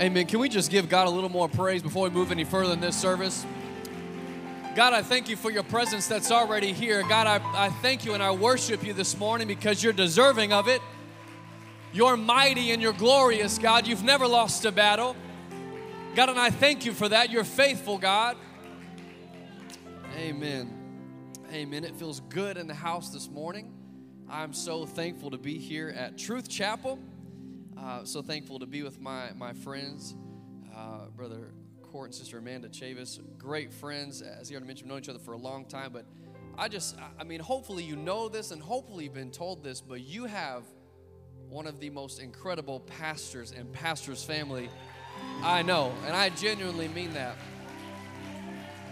[0.00, 0.26] Amen.
[0.26, 2.80] Can we just give God a little more praise before we move any further in
[2.80, 3.46] this service?
[4.74, 7.02] God, I thank you for your presence that's already here.
[7.02, 10.66] God, I, I thank you and I worship you this morning because you're deserving of
[10.66, 10.80] it.
[11.92, 13.86] You're mighty and you're glorious, God.
[13.86, 15.14] You've never lost a battle.
[16.14, 17.30] God, and I thank you for that.
[17.30, 18.38] You're faithful, God.
[20.16, 20.72] Amen.
[21.52, 21.84] Amen.
[21.84, 23.70] It feels good in the house this morning.
[24.28, 26.98] I'm so thankful to be here at Truth Chapel.
[27.82, 30.14] Uh, so thankful to be with my, my friends,
[30.76, 33.18] uh, Brother Cord and Sister Amanda Chavis.
[33.36, 35.92] Great friends, as he already mentioned, known each other for a long time.
[35.92, 36.06] But
[36.56, 40.00] I just, I mean, hopefully you know this and hopefully you've been told this, but
[40.00, 40.62] you have
[41.48, 44.70] one of the most incredible pastors and pastors' family
[45.42, 45.92] I know.
[46.06, 47.36] And I genuinely mean that.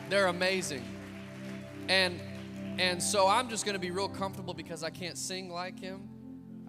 [0.09, 0.85] They're amazing.
[1.89, 2.21] And
[2.79, 6.09] and so I'm just going to be real comfortable because I can't sing like him.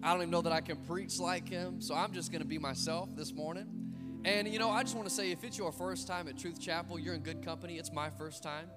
[0.03, 1.79] I don't even know that I can preach like him.
[1.79, 3.67] So I'm just going to be myself this morning.
[4.25, 6.59] And you know, I just want to say if it's your first time at Truth
[6.59, 7.77] Chapel, you're in good company.
[7.77, 8.67] It's my first time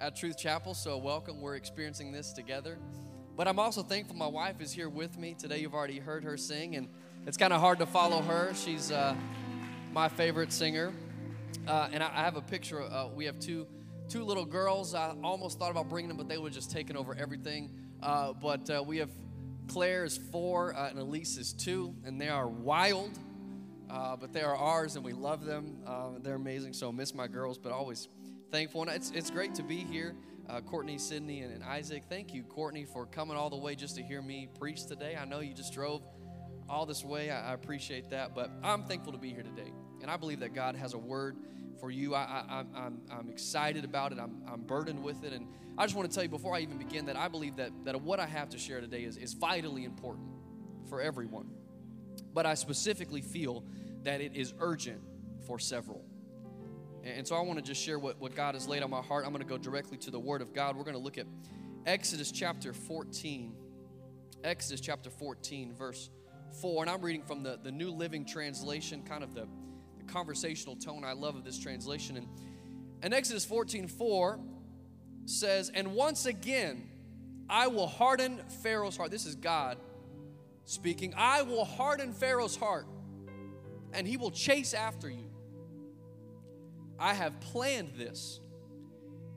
[0.00, 1.40] at Truth Chapel, so welcome.
[1.40, 2.78] We're experiencing this together.
[3.36, 5.34] But I'm also thankful my wife is here with me.
[5.34, 6.88] Today you've already heard her sing, and
[7.26, 8.52] it's kind of hard to follow her.
[8.54, 9.16] She's uh,
[9.92, 10.92] my favorite singer.
[11.66, 12.82] Uh, and I, I, have a picture.
[12.82, 13.66] Uh, we have two
[14.08, 14.94] two little girls.
[14.94, 17.70] I almost thought about bringing them, but they would just taken over everything.
[18.02, 19.10] Uh, but uh, we have
[19.68, 23.18] Claire is four uh, and Elise is two, and they are wild,
[23.90, 25.78] uh, but they are ours, and we love them.
[25.86, 26.72] Uh, they're amazing.
[26.72, 28.08] So miss my girls, but always
[28.50, 28.82] thankful.
[28.82, 30.16] And it's it's great to be here.
[30.48, 32.04] Uh, Courtney, Sydney, and, and, Isaac.
[32.08, 35.14] Thank you, Courtney, for coming all the way just to hear me preach today.
[35.14, 36.02] I know you just drove
[36.70, 37.30] all this way.
[37.30, 39.70] I, I appreciate that, but I'm thankful to be here today,
[40.00, 41.36] and I believe that God has a word
[41.80, 42.14] for you.
[42.14, 44.18] I, I, I'm, I'm excited about it.
[44.18, 45.32] I'm, I'm burdened with it.
[45.32, 45.46] And
[45.76, 48.00] I just want to tell you before I even begin that I believe that, that
[48.00, 50.28] what I have to share today is, is vitally important
[50.88, 51.50] for everyone.
[52.34, 53.64] But I specifically feel
[54.04, 55.00] that it is urgent
[55.46, 56.04] for several.
[57.04, 59.24] And so I want to just share what, what God has laid on my heart.
[59.24, 60.76] I'm going to go directly to the Word of God.
[60.76, 61.26] We're going to look at
[61.86, 63.54] Exodus chapter 14.
[64.44, 66.10] Exodus chapter 14, verse
[66.60, 66.82] 4.
[66.82, 69.46] And I'm reading from the, the New Living Translation, kind of the
[70.08, 72.16] conversational tone I love of this translation.
[72.16, 72.28] And,
[73.02, 74.40] and Exodus 14 4
[75.26, 76.88] says, And once again,
[77.48, 79.10] I will harden Pharaoh's heart.
[79.10, 79.78] This is God
[80.64, 81.14] speaking.
[81.16, 82.86] I will harden Pharaoh's heart,
[83.92, 85.30] and he will chase after you.
[86.98, 88.40] I have planned this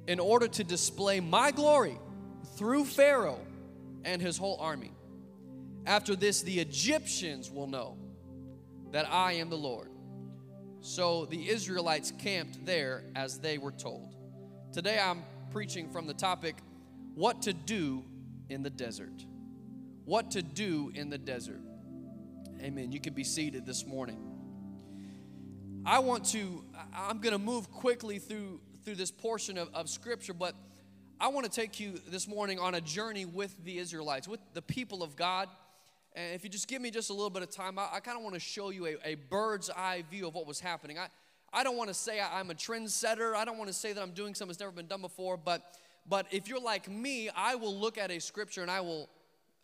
[0.07, 1.97] in order to display my glory
[2.57, 3.39] through Pharaoh
[4.03, 4.91] and his whole army.
[5.85, 7.97] After this, the Egyptians will know
[8.91, 9.90] that I am the Lord.
[10.81, 14.15] So the Israelites camped there as they were told.
[14.73, 16.55] Today I'm preaching from the topic
[17.13, 18.03] what to do
[18.49, 19.25] in the desert.
[20.05, 21.61] What to do in the desert.
[22.59, 22.91] Amen.
[22.91, 24.27] You can be seated this morning.
[25.85, 26.63] I want to,
[26.95, 30.55] I'm going to move quickly through, through this portion of, of Scripture, but
[31.19, 34.61] I want to take you this morning on a journey with the Israelites, with the
[34.63, 35.47] people of God.
[36.13, 38.17] And if you just give me just a little bit of time, I, I kind
[38.17, 40.99] of want to show you a, a, bird's eye view of what was happening.
[40.99, 41.07] I,
[41.53, 43.33] I don't want to say I, am a trendsetter.
[43.33, 45.37] I don't want to say that I'm doing something that's never been done before.
[45.37, 45.63] But,
[46.07, 49.09] but if you're like me, I will look at a scripture and I will,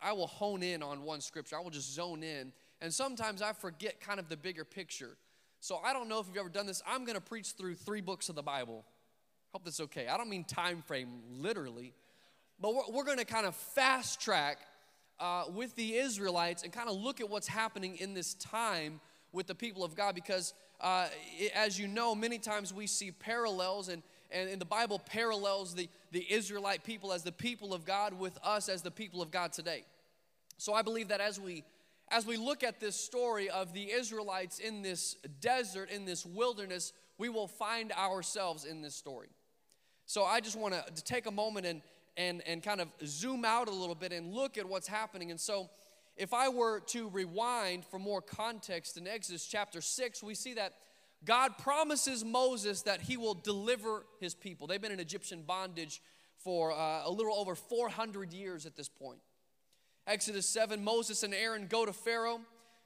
[0.02, 1.57] I will hone in on one scripture.
[1.57, 2.53] I will just zone in.
[2.81, 5.18] And sometimes I forget kind of the bigger picture.
[5.59, 6.81] So I don't know if you've ever done this.
[6.88, 8.86] I'm going to preach through three books of the Bible.
[9.52, 10.07] Hope that's okay.
[10.07, 11.94] I don't mean time frame literally,
[12.59, 14.59] but we're, we're going to kind of fast track
[15.20, 19.00] uh, with the Israelites and kind of look at what's happening in this time
[19.32, 21.08] with the people of God because, uh,
[21.38, 24.02] it, as you know, many times we see parallels and
[24.32, 28.38] and in the Bible parallels the, the Israelite people as the people of God with
[28.44, 29.84] us as the people of God today.
[30.58, 31.63] So I believe that as we
[32.10, 36.94] as we look at this story of the Israelites in this desert, in this wilderness,
[37.18, 39.28] we will find ourselves in this story.
[40.06, 41.81] So I just want to take a moment and
[42.18, 45.31] and, and kind of zoom out a little bit and look at what's happening.
[45.31, 45.69] And so,
[46.18, 50.74] if I were to rewind for more context in Exodus chapter 6, we see that
[51.24, 54.66] God promises Moses that he will deliver his people.
[54.66, 56.02] They've been in Egyptian bondage
[56.44, 59.20] for uh, a little over 400 years at this point.
[60.08, 62.40] Exodus 7, Moses and Aaron go to Pharaoh.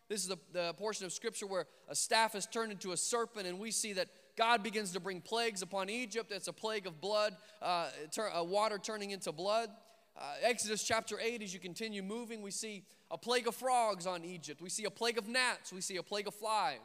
[0.10, 3.48] This is the, the portion of scripture where a staff is turned into a serpent,
[3.48, 4.10] and we see that
[4.42, 6.32] God begins to bring plagues upon Egypt.
[6.32, 9.70] It's a plague of blood, uh, tur- uh, water turning into blood.
[10.18, 14.26] Uh, Exodus chapter 8, as you continue moving, we see a plague of frogs on
[14.26, 14.60] Egypt.
[14.60, 15.72] We see a plague of gnats.
[15.72, 16.80] We see a plague of flies.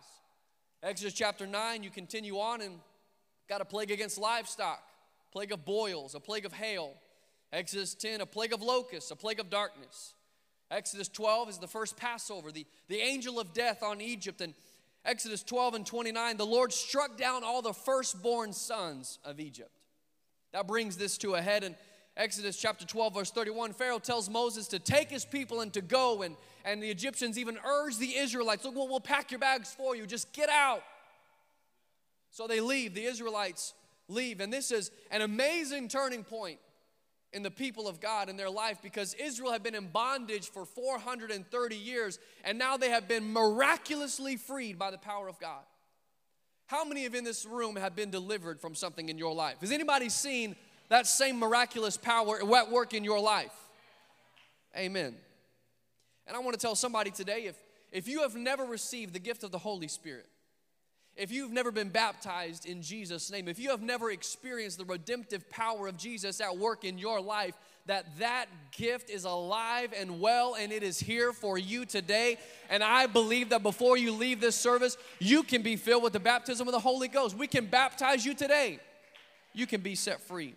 [0.83, 2.75] Exodus chapter 9, you continue on and
[3.49, 4.83] got a plague against livestock,
[5.33, 6.93] plague of boils, a plague of hail.
[7.55, 10.13] Exodus 10, a plague of locusts, a plague of darkness.
[10.71, 14.43] Exodus 12 is the first Passover, the, the angel of death on Egypt.
[14.43, 14.53] And
[15.07, 19.71] Exodus 12 and 29, the Lord struck down all the firstborn sons of Egypt.
[20.53, 21.63] That brings this to a head.
[21.63, 21.77] in
[22.17, 26.23] Exodus chapter 12, verse 31, Pharaoh tells Moses to take his people and to go.
[26.23, 29.95] And, and the Egyptians even urge the Israelites, look, we'll, we'll pack your bags for
[29.95, 30.83] you, just get out.
[32.31, 33.75] So they leave, the Israelites
[34.09, 34.41] leave.
[34.41, 36.59] And this is an amazing turning point
[37.33, 40.65] in the people of God in their life because Israel had been in bondage for
[40.65, 45.63] 430 years and now they have been miraculously freed by the power of God.
[46.67, 49.57] How many of in this room have been delivered from something in your life?
[49.61, 50.57] Has anybody seen
[50.89, 53.53] that same miraculous power at work in your life.
[54.77, 55.15] Amen.
[56.27, 57.57] And I want to tell somebody today if,
[57.93, 60.27] if you have never received the gift of the Holy Spirit,
[61.17, 65.49] if you've never been baptized in Jesus' name, if you have never experienced the redemptive
[65.49, 67.55] power of Jesus at work in your life,
[67.87, 72.37] that that gift is alive and well and it is here for you today.
[72.69, 76.21] And I believe that before you leave this service, you can be filled with the
[76.21, 77.37] baptism of the Holy Ghost.
[77.37, 78.81] We can baptize you today.
[79.55, 80.55] You can be set free.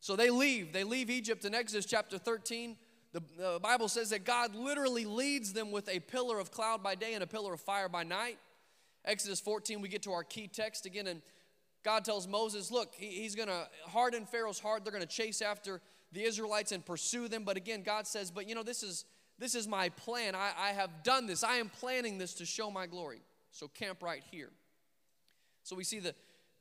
[0.00, 0.72] So they leave.
[0.72, 2.76] They leave Egypt in Exodus chapter 13.
[3.12, 6.94] The, the, Bible says that God literally leads them with a pillar of cloud by
[6.94, 8.38] day and a pillar of fire by night.
[9.06, 11.22] Exodus 14, we get to our key text again, and
[11.84, 14.84] God tells Moses, Look, he, he's going to harden Pharaoh's heart.
[14.84, 15.80] They're going to chase after
[16.12, 17.44] the Israelites and pursue them.
[17.44, 19.04] But again, God says, But you know, this is,
[19.38, 20.34] this is my plan.
[20.34, 21.44] I, I have done this.
[21.44, 23.20] I am planning this to show my glory.
[23.52, 24.50] So camp right here.
[25.62, 26.14] So we see the,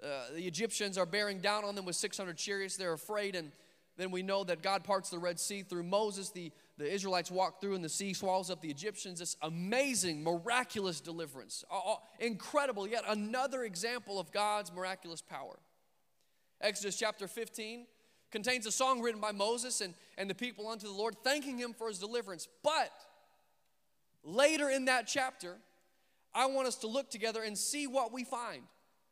[0.03, 2.77] uh, the Egyptians are bearing down on them with 600 chariots.
[2.77, 3.51] They're afraid, and
[3.97, 6.29] then we know that God parts the Red Sea through Moses.
[6.29, 9.19] The, the Israelites walk through, and the sea swallows up the Egyptians.
[9.19, 11.63] This amazing, miraculous deliverance.
[12.19, 12.87] incredible.
[12.87, 15.57] Yet another example of God's miraculous power.
[16.59, 17.85] Exodus chapter 15
[18.31, 21.73] contains a song written by Moses and, and the people unto the Lord, thanking him
[21.73, 22.47] for his deliverance.
[22.63, 22.91] But
[24.23, 25.55] later in that chapter,
[26.33, 28.63] I want us to look together and see what we find.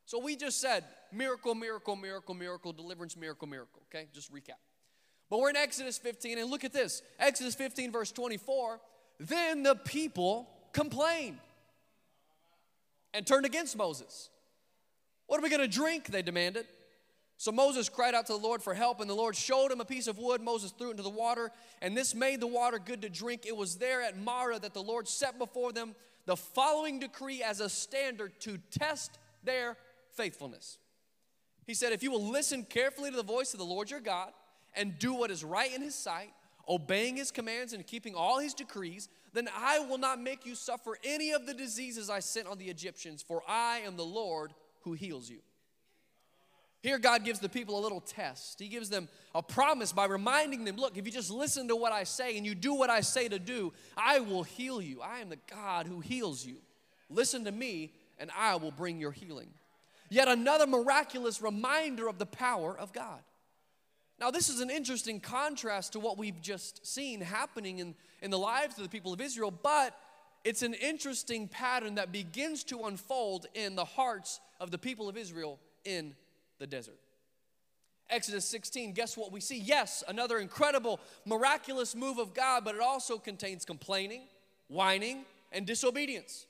[0.06, 0.84] So we just said
[1.14, 3.82] miracle, miracle, miracle, miracle, deliverance, miracle, miracle.
[3.90, 4.60] Okay, just recap.
[5.34, 8.80] But we're in Exodus 15, and look at this Exodus 15, verse 24.
[9.20, 11.40] Then the people complained
[13.16, 14.30] and turned against Moses.
[15.26, 16.06] What are we going to drink?
[16.06, 16.68] They demanded.
[17.38, 19.86] So Moses cried out to the Lord for help, and the Lord showed him a
[19.86, 20.40] piece of wood.
[20.40, 21.50] Moses threw it into the water,
[21.82, 23.48] and this made the water good to drink.
[23.48, 25.96] It was there at Marah that the Lord set before them
[26.28, 29.78] the following decree as a standard to test their
[30.12, 30.78] faithfulness.
[31.66, 34.32] He said, If you will listen carefully to the voice of the Lord your God
[34.76, 36.34] and do what is right in his sight,
[36.68, 40.98] obeying his commands and keeping all his decrees, then I will not make you suffer
[41.04, 44.94] any of the diseases I sent on the Egyptians, for I am the Lord who
[44.94, 45.40] heals you.
[46.82, 48.60] Here, God gives the people a little test.
[48.60, 51.94] He gives them a promise by reminding them look, if you just listen to what
[51.94, 55.02] I say and you do what I say to do, I will heal you.
[55.02, 56.58] I am the God who heals you.
[57.10, 59.50] Listen to me, and I will bring your healing.
[60.10, 63.22] Yet another miraculous reminder of the power of God.
[64.20, 68.38] Now, this is an interesting contrast to what we've just seen happening in, in the
[68.38, 69.98] lives of the people of Israel, but
[70.44, 75.18] it's an interesting pattern that begins to unfold in the hearts of the people of
[75.18, 76.16] Israel in
[76.60, 77.00] the desert.
[78.10, 79.58] Exodus 16, guess what we see?
[79.58, 84.24] Yes, another incredible, miraculous move of God, but it also contains complaining,
[84.68, 86.46] whining, and disobedience.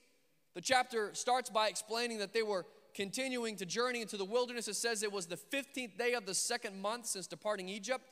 [0.56, 4.68] The chapter starts by explaining that they were continuing to journey into the wilderness.
[4.68, 8.10] It says it was the 15th day of the second month since departing Egypt.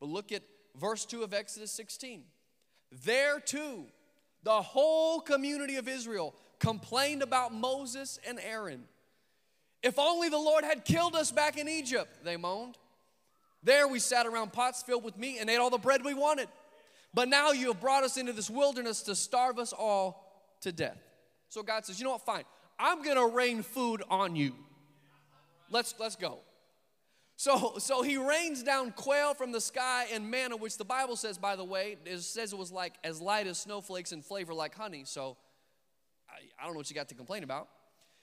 [0.00, 0.42] But look at
[0.78, 2.24] verse 2 of Exodus 16.
[3.04, 3.86] There too,
[4.42, 8.84] the whole community of Israel complained about Moses and Aaron.
[9.82, 12.78] If only the Lord had killed us back in Egypt, they moaned.
[13.62, 16.48] There we sat around pots filled with meat and ate all the bread we wanted.
[17.12, 20.98] But now you have brought us into this wilderness to starve us all to death.
[21.48, 22.44] So God says, you know what, fine.
[22.78, 24.54] I'm going to rain food on you.
[25.70, 26.38] Let's, let's go.
[27.36, 31.36] So, so he rains down quail from the sky and manna, which the Bible says,
[31.36, 34.74] by the way, it says it was like as light as snowflakes and flavor like
[34.74, 35.02] honey.
[35.04, 35.36] So
[36.28, 37.68] I, I don't know what you got to complain about.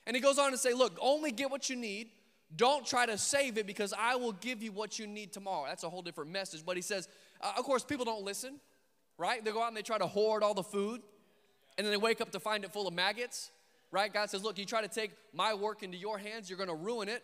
[0.08, 2.10] And he goes on to say, look, only get what you need.
[2.56, 5.66] Don't try to save it because I will give you what you need tomorrow.
[5.68, 6.66] That's a whole different message.
[6.66, 7.08] But he says,
[7.42, 8.60] uh, of course, people don't listen,
[9.18, 9.44] right?
[9.44, 11.02] They go out and they try to hoard all the food,
[11.78, 13.52] and then they wake up to find it full of maggots.
[13.92, 14.12] Right?
[14.12, 16.76] God says, Look, you try to take my work into your hands, you're going to
[16.76, 17.24] ruin it.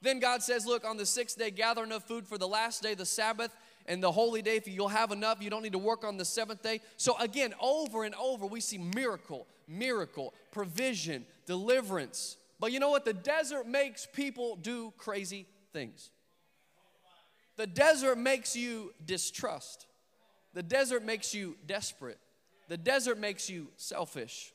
[0.00, 2.94] Then God says, Look, on the sixth day, gather enough food for the last day,
[2.94, 3.54] the Sabbath,
[3.86, 4.56] and the holy day.
[4.56, 6.80] If you'll have enough, you don't need to work on the seventh day.
[6.96, 12.36] So, again, over and over, we see miracle, miracle, provision, deliverance.
[12.60, 13.04] But you know what?
[13.04, 16.10] The desert makes people do crazy things.
[17.56, 19.86] The desert makes you distrust.
[20.54, 22.18] The desert makes you desperate.
[22.68, 24.52] The desert makes you selfish.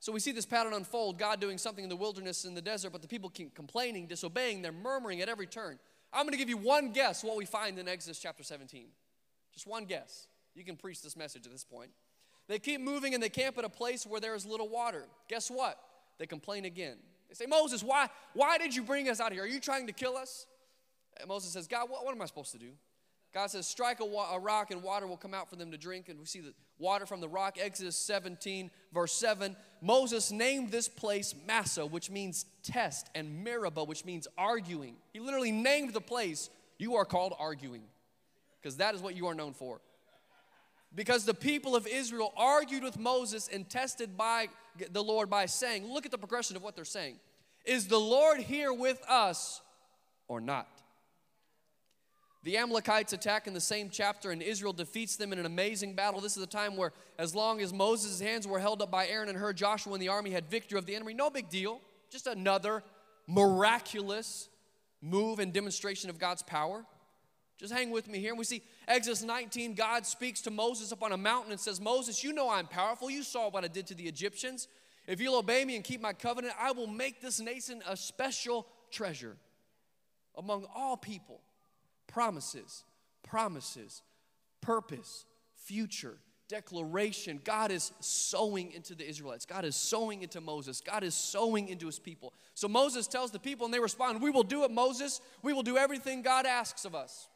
[0.00, 2.90] So we see this pattern unfold God doing something in the wilderness in the desert,
[2.90, 5.78] but the people keep complaining, disobeying, they're murmuring at every turn.
[6.12, 8.86] I'm going to give you one guess what we find in Exodus chapter 17.
[9.52, 10.26] Just one guess.
[10.54, 11.90] You can preach this message at this point.
[12.48, 15.04] They keep moving and they camp at a place where there is little water.
[15.28, 15.78] Guess what?
[16.18, 16.96] They complain again.
[17.28, 19.44] They say, Moses, why, why did you bring us out here?
[19.44, 20.46] Are you trying to kill us?
[21.18, 22.70] And Moses says, God, what, what am I supposed to do?
[23.32, 25.78] God says, strike a, wa- a, rock and water will come out for them to
[25.78, 26.08] drink.
[26.08, 27.58] And we see the water from the rock.
[27.60, 29.54] Exodus 17, verse 7.
[29.80, 34.96] Moses named this place Massah, which means test, and Meribah, which means arguing.
[35.12, 36.50] He literally named the place.
[36.78, 37.82] You are called arguing,
[38.60, 39.80] because that is what you are known for.
[40.92, 44.48] Because the people of Israel argued with Moses and tested by
[44.90, 47.20] the Lord by saying, Look at the progression of what they're saying.
[47.64, 49.60] Is the Lord here with us
[50.26, 50.79] or not?
[52.42, 56.20] The Amalekites attack in the same chapter, and Israel defeats them in an amazing battle.
[56.20, 59.28] This is the time where, as long as Moses' hands were held up by Aaron
[59.28, 61.12] and Hur, Joshua and the army had victory of the enemy.
[61.12, 61.80] No big deal.
[62.10, 62.82] Just another
[63.26, 64.48] miraculous
[65.02, 66.84] move and demonstration of God's power.
[67.58, 68.30] Just hang with me here.
[68.30, 71.78] And we see Exodus 19, God speaks to Moses up on a mountain and says,
[71.78, 73.10] Moses, you know I'm powerful.
[73.10, 74.66] You saw what I did to the Egyptians.
[75.06, 78.66] If you'll obey me and keep my covenant, I will make this nation a special
[78.90, 79.36] treasure
[80.38, 81.42] among all people
[82.10, 82.84] promises,
[83.22, 84.02] promises,
[84.60, 85.24] purpose,
[85.54, 86.16] future,
[86.48, 87.40] declaration.
[87.44, 89.46] God is sowing into the Israelites.
[89.46, 90.80] God is sowing into Moses.
[90.80, 92.34] God is sowing into his people.
[92.54, 95.20] So Moses tells the people, and they respond, We will do it, Moses.
[95.42, 97.28] We will do everything God asks of us.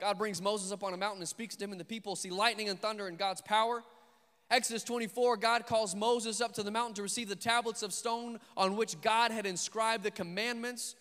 [0.00, 2.30] God brings Moses up on a mountain and speaks to him, and the people see
[2.30, 3.82] lightning and thunder and God's power.
[4.50, 8.38] Exodus 24, God calls Moses up to the mountain to receive the tablets of stone
[8.56, 10.94] on which God had inscribed the commandments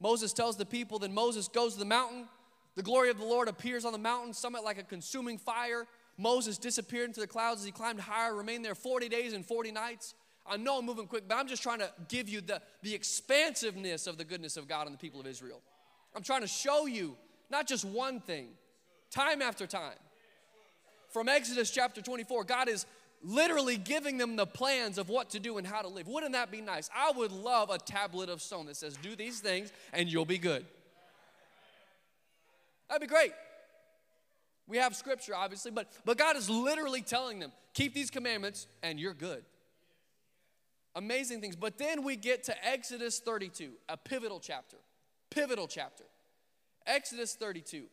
[0.00, 2.26] Moses tells the people, then Moses goes to the mountain.
[2.74, 5.86] The glory of the Lord appears on the mountain summit like a consuming fire.
[6.18, 9.72] Moses disappeared into the clouds as he climbed higher, remained there 40 days and 40
[9.72, 10.14] nights.
[10.46, 14.06] I know I'm moving quick, but I'm just trying to give you the, the expansiveness
[14.06, 15.60] of the goodness of God and the people of Israel.
[16.14, 17.16] I'm trying to show you
[17.50, 18.48] not just one thing,
[19.10, 19.98] time after time.
[21.10, 22.86] From Exodus chapter 24, God is
[23.22, 26.06] literally giving them the plans of what to do and how to live.
[26.08, 26.88] Wouldn't that be nice?
[26.94, 30.38] I would love a tablet of stone that says, Do these things and you'll be
[30.38, 30.64] good.
[32.88, 33.32] That'd be great.
[34.68, 38.98] We have scripture, obviously, but, but God is literally telling them, Keep these commandments and
[38.98, 39.44] you're good.
[40.94, 41.56] Amazing things.
[41.56, 44.78] But then we get to Exodus 32, a pivotal chapter.
[45.30, 46.04] Pivotal chapter.
[46.86, 47.84] Exodus 32.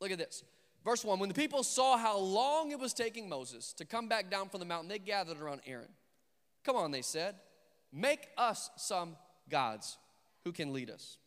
[0.00, 0.44] Look at this.
[0.84, 4.30] Verse 1 When the people saw how long it was taking Moses to come back
[4.30, 5.88] down from the mountain, they gathered around Aaron.
[6.64, 7.36] Come on, they said,
[7.92, 9.16] make us some
[9.48, 9.98] gods
[10.44, 11.18] who can lead us.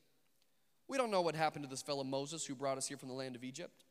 [0.88, 3.16] We don't know what happened to this fellow Moses who brought us here from the
[3.16, 3.84] land of Egypt.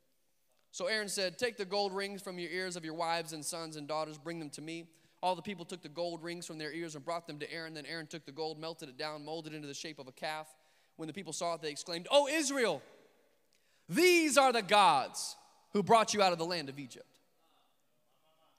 [0.71, 3.77] So Aaron said, Take the gold rings from your ears of your wives and sons
[3.77, 4.87] and daughters, bring them to me.
[5.23, 7.75] All the people took the gold rings from their ears and brought them to Aaron.
[7.75, 10.13] Then Aaron took the gold, melted it down, molded it into the shape of a
[10.13, 10.49] calf.
[10.97, 12.83] When the people saw it, they exclaimed, Oh, Israel,
[13.89, 15.37] these are the gods
[15.73, 17.07] who brought you out of the land of Egypt.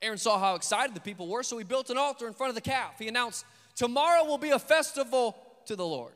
[0.02, 2.56] Aaron saw how excited the people were, so he built an altar in front of
[2.56, 2.96] the calf.
[3.00, 6.14] He announced, Tomorrow will be a festival to the Lord.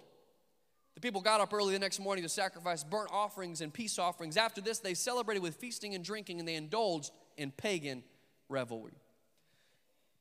[0.95, 4.35] The people got up early the next morning to sacrifice burnt offerings and peace offerings.
[4.35, 8.03] After this, they celebrated with feasting and drinking, and they indulged in pagan
[8.49, 8.93] revelry.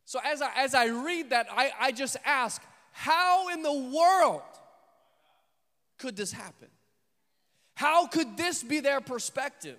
[0.05, 4.43] So, as I, as I read that, I, I just ask, how in the world
[5.99, 6.69] could this happen?
[7.75, 9.79] How could this be their perspective?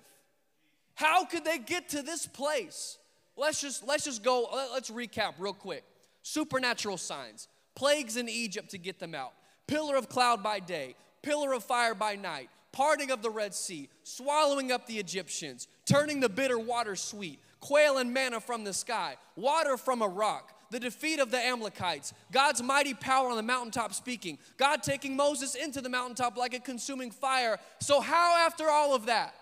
[0.98, 2.98] How could they get to this place?
[3.36, 5.84] Let's just let's just go let's recap real quick.
[6.24, 9.32] Supernatural signs, plagues in Egypt to get them out.
[9.68, 13.88] Pillar of cloud by day, pillar of fire by night, parting of the Red Sea,
[14.02, 19.14] swallowing up the Egyptians, turning the bitter water sweet, quail and manna from the sky,
[19.36, 23.94] water from a rock, the defeat of the Amalekites, God's mighty power on the mountaintop
[23.94, 27.60] speaking, God taking Moses into the mountaintop like a consuming fire.
[27.78, 29.32] So, how, after all of that,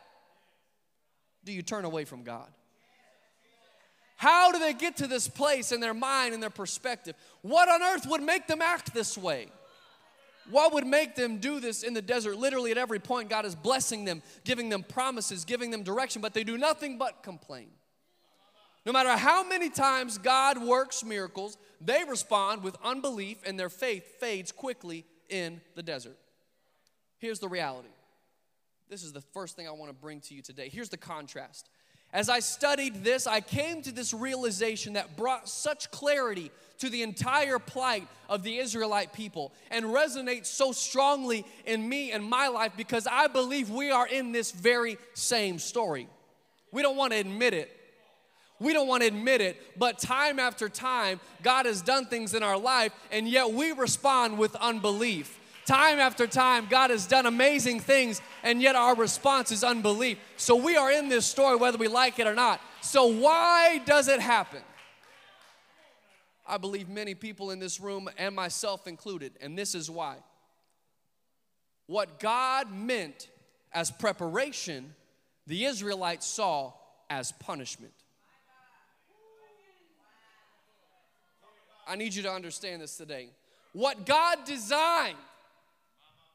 [1.47, 2.49] do you turn away from God?
[4.17, 7.15] How do they get to this place in their mind and their perspective?
[7.43, 9.49] What on earth would make them act this way?
[10.50, 12.37] What would make them do this in the desert?
[12.37, 16.35] Literally, at every point, God is blessing them, giving them promises, giving them direction, but
[16.35, 17.69] they do nothing but complain.
[18.85, 24.19] No matter how many times God works miracles, they respond with unbelief and their faith
[24.21, 26.17] fades quickly in the desert.
[27.19, 27.88] Here's the reality.
[28.88, 30.69] This is the first thing I want to bring to you today.
[30.69, 31.69] Here's the contrast.
[32.12, 37.02] As I studied this, I came to this realization that brought such clarity to the
[37.02, 42.73] entire plight of the Israelite people and resonates so strongly in me and my life
[42.76, 46.09] because I believe we are in this very same story.
[46.71, 47.73] We don't want to admit it.
[48.59, 52.43] We don't want to admit it, but time after time, God has done things in
[52.43, 55.36] our life, and yet we respond with unbelief.
[55.66, 60.16] Time after time, God has done amazing things, and yet our response is unbelief.
[60.37, 62.61] So we are in this story whether we like it or not.
[62.82, 64.62] So, why does it happen?
[66.46, 70.18] I believe many people in this room, and myself included, and this is why.
[71.88, 73.28] What God meant
[73.73, 74.94] as preparation,
[75.49, 76.75] the Israelites saw
[77.11, 77.92] as punishment.
[81.88, 83.30] I need you to understand this today.
[83.73, 85.16] What God designed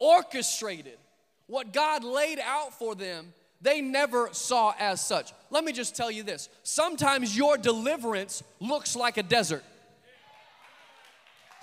[0.01, 0.97] orchestrated,
[1.47, 5.31] what God laid out for them, they never saw as such.
[5.51, 9.63] Let me just tell you this sometimes your deliverance looks like a desert.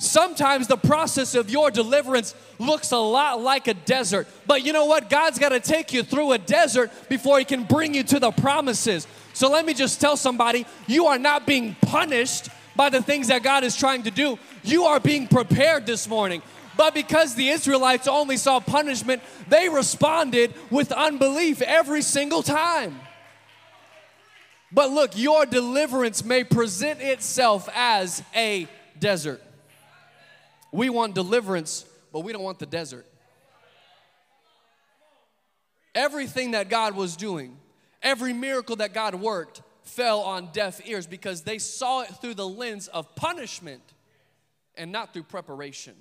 [0.00, 4.28] Sometimes the process of your deliverance looks a lot like a desert.
[4.47, 5.11] But you know what?
[5.11, 8.30] God's got to take you through a desert before He can bring you to the
[8.30, 9.09] promises.
[9.33, 13.42] So let me just tell somebody you are not being punished by the things that
[13.42, 14.38] God is trying to do.
[14.62, 16.42] You are being prepared this morning.
[16.78, 23.00] But because the Israelites only saw punishment, they responded with unbelief every single time.
[24.70, 29.42] But look, your deliverance may present itself as a desert.
[30.70, 33.06] We want deliverance, but we don't want the desert.
[35.97, 37.56] Everything that God was doing,
[38.04, 42.49] every miracle that God worked, fell on deaf ears because they saw it through the
[42.49, 43.82] lens of punishment
[44.76, 45.94] and not through preparation.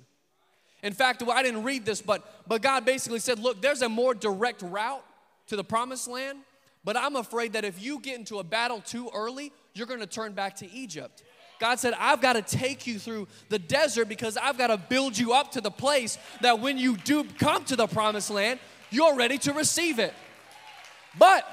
[0.82, 4.14] In fact, I didn't read this, but, but God basically said, Look, there's a more
[4.14, 5.04] direct route
[5.48, 6.38] to the promised land,
[6.84, 10.32] but I'm afraid that if you get into a battle too early, you're gonna turn
[10.32, 11.22] back to Egypt.
[11.58, 15.18] God said, I've got to take you through the desert because I've got to build
[15.18, 19.16] you up to the place that when you do come to the promised land, you're
[19.16, 20.14] ready to receive it.
[21.18, 21.44] But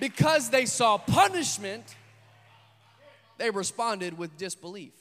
[0.00, 1.94] because they saw punishment,
[3.36, 4.92] they responded with disbelief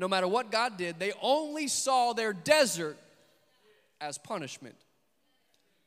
[0.00, 2.96] no matter what God did, they only saw their desert
[4.00, 4.76] as punishment.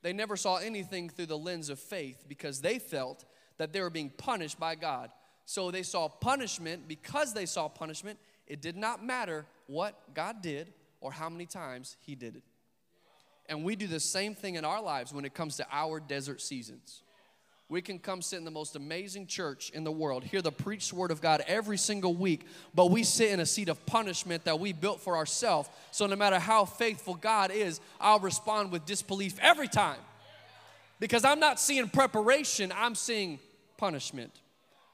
[0.04, 3.26] They never saw anything through the lens of faith because they felt
[3.58, 5.10] that they were being punished by God.
[5.46, 6.88] So they saw punishment.
[6.88, 10.72] Because they saw punishment, it did not matter what God did
[11.02, 12.44] or how many times He did it.
[13.48, 16.40] And we do the same thing in our lives when it comes to our desert
[16.40, 17.02] seasons.
[17.70, 20.94] We can come sit in the most amazing church in the world, hear the preached
[20.94, 22.46] word of God every single week,
[22.76, 25.70] but we sit in a seat of punishment that we built for ourselves.
[25.92, 30.00] So no matter how faithful God is, I'll respond with disbelief every time.
[31.00, 33.40] Because I'm not seeing preparation, I'm seeing
[33.78, 34.32] punishment.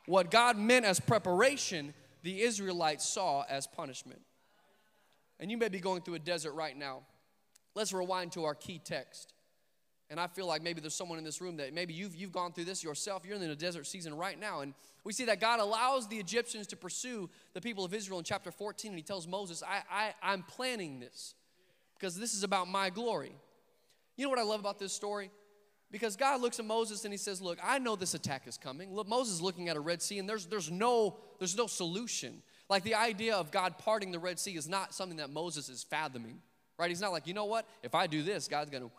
[0.06, 4.22] What God meant as preparation, the Israelites saw as punishment.
[5.40, 7.02] And you may be going through a desert right now.
[7.76, 9.34] Let's rewind to our key text.
[10.10, 12.52] And I feel like maybe there's someone in this room that maybe you've, you've gone
[12.52, 13.24] through this yourself.
[13.26, 14.62] You're in a desert season right now.
[14.62, 18.26] And we see that God allows the Egyptians to pursue the people of Israel in
[18.26, 18.90] chapter 14.
[18.90, 21.36] And he tells Moses, I, I, I'm planning this
[21.94, 23.36] because this is about my glory.
[24.18, 25.30] You know what I love about this story?
[25.92, 28.94] Because God looks at Moses and he says, Look, I know this attack is coming.
[28.94, 32.42] Look, Moses is looking at a Red Sea and there's, there's, no, there's no solution.
[32.68, 35.84] Like the idea of God parting the Red Sea is not something that Moses is
[35.84, 36.42] fathoming,
[36.78, 36.90] right?
[36.90, 37.68] He's not like, you know what?
[37.82, 38.90] If I do this, God's gonna.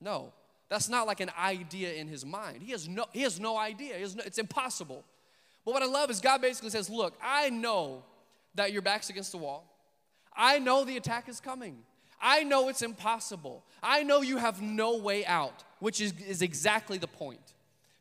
[0.00, 0.32] No.
[0.68, 2.62] That's not like an idea in his mind.
[2.62, 3.98] He has no, he has no idea.
[3.98, 5.04] Has no, it's impossible.
[5.64, 8.02] But what I love is God basically says, Look, I know
[8.54, 9.64] that your back's against the wall.
[10.36, 11.78] I know the attack is coming.
[12.20, 13.64] I know it's impossible.
[13.82, 17.54] I know you have no way out, which is, is exactly the point.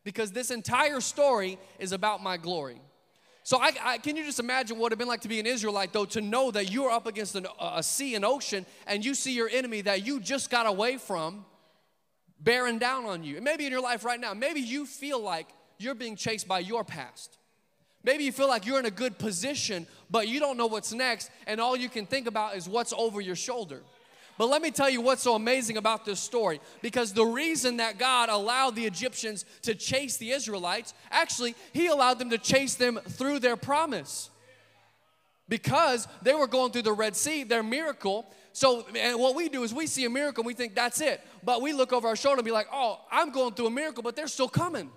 [0.04, 2.82] Because this entire story is about my glory.
[3.44, 5.40] So, I, I, can you just imagine what it would have been like to be
[5.40, 9.06] an Israelite, though, to know that you're up against an, a sea, an ocean, and
[9.06, 11.46] you see your enemy that you just got away from
[12.40, 13.36] bearing down on you.
[13.36, 15.48] And maybe in your life right now, maybe you feel like
[15.78, 17.38] you're being chased by your past.
[18.04, 21.30] Maybe you feel like you're in a good position, but you don't know what's next,
[21.46, 23.82] and all you can think about is what's over your shoulder.
[24.38, 26.62] But let me tell you what's so amazing about this story.
[26.82, 32.20] Because the reason that God allowed the Egyptians to chase the Israelites, actually, He allowed
[32.20, 34.30] them to chase them through their promise.
[35.50, 39.72] Because they were going through the Red Sea, their miracle, so, what we do is
[39.72, 41.22] we see a miracle and we think that's it.
[41.44, 44.02] But we look over our shoulder and be like, oh, I'm going through a miracle,
[44.02, 44.90] but they're still coming.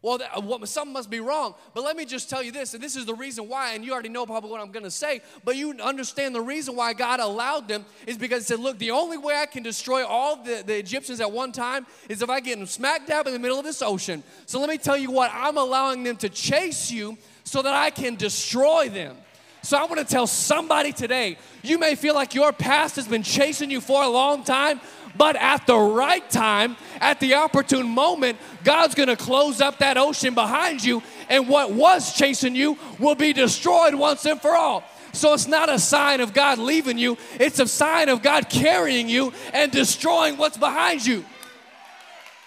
[0.00, 1.54] Well, that, uh, what, something must be wrong.
[1.74, 3.92] But let me just tell you this, and this is the reason why, and you
[3.92, 7.20] already know probably what I'm going to say, but you understand the reason why God
[7.20, 10.62] allowed them is because He said, look, the only way I can destroy all the,
[10.64, 13.58] the Egyptians at one time is if I get them smack dab in the middle
[13.58, 14.22] of this ocean.
[14.46, 17.90] So let me tell you what, I'm allowing them to chase you so that I
[17.90, 19.18] can destroy them.
[19.62, 23.22] So I want to tell somebody today, you may feel like your past has been
[23.22, 24.80] chasing you for a long time,
[25.16, 30.34] but at the right time, at the opportune moment, God's gonna close up that ocean
[30.34, 34.82] behind you, and what was chasing you will be destroyed once and for all.
[35.12, 39.08] So it's not a sign of God leaving you, it's a sign of God carrying
[39.08, 41.24] you and destroying what's behind you.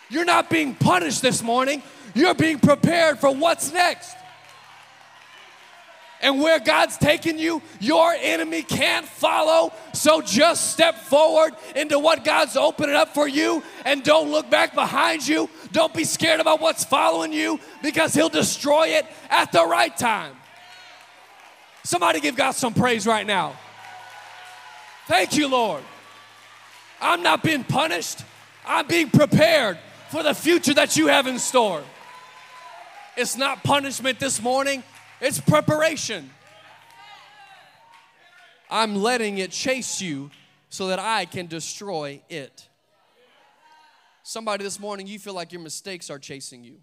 [0.09, 1.83] You're not being punished this morning,
[2.15, 4.15] you're being prepared for what's next
[6.23, 9.73] and where God's taking you, your enemy can't follow.
[9.93, 14.73] So just step forward into what God's opening up for you and don't look back
[14.73, 15.49] behind you.
[15.73, 20.33] Don't be scared about what's following you because He'll destroy it at the right time.
[21.83, 23.57] Somebody give God some praise right now.
[25.07, 25.83] Thank you, Lord.
[27.01, 28.23] I'm not being punished,
[28.65, 29.77] I'm being prepared
[30.09, 31.83] for the future that you have in store.
[33.17, 34.83] It's not punishment this morning,
[35.23, 36.29] it's preparation.
[38.69, 40.29] I'm letting it chase you
[40.69, 42.67] so that I can destroy it.
[44.23, 46.77] Somebody this morning, you feel like your mistakes are chasing you.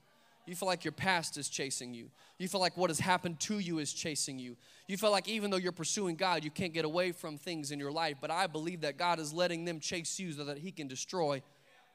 [0.47, 2.11] You feel like your past is chasing you.
[2.39, 4.57] You feel like what has happened to you is chasing you.
[4.89, 7.79] You feel like even though you're pursuing God, you can't get away from things in
[7.79, 8.17] your life.
[8.21, 11.43] But I believe that God is letting them chase you so that He can destroy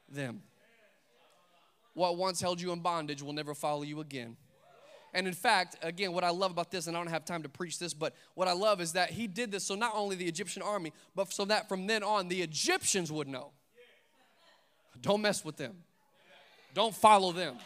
[0.08, 0.42] them.
[1.94, 4.36] What once held you in bondage will never follow you again.
[5.14, 7.48] And in fact, again, what I love about this, and I don't have time to
[7.48, 10.26] preach this, but what I love is that he did this so not only the
[10.26, 13.52] Egyptian army, but so that from then on the Egyptians would know.
[15.00, 15.74] Don't mess with them,
[16.74, 17.56] don't follow them.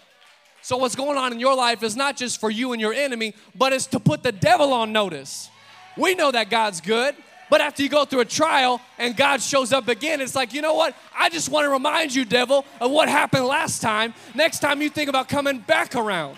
[0.63, 3.35] So, what's going on in your life is not just for you and your enemy,
[3.55, 5.49] but it's to put the devil on notice.
[5.97, 7.17] We know that God's good,
[7.49, 10.61] but after you go through a trial and God shows up again, it's like, you
[10.61, 10.95] know what?
[11.19, 14.15] I just want to remind you, devil, of what happened last time.
[14.35, 16.37] Next time you think about coming back around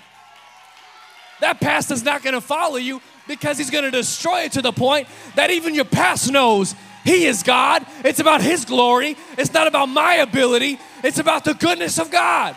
[1.43, 4.63] that past is not going to follow you because he's going to destroy it to
[4.63, 6.75] the point that even your past knows
[7.05, 7.85] he is God.
[8.05, 9.17] It's about his glory.
[9.37, 10.79] It's not about my ability.
[11.03, 12.57] It's about the goodness of God.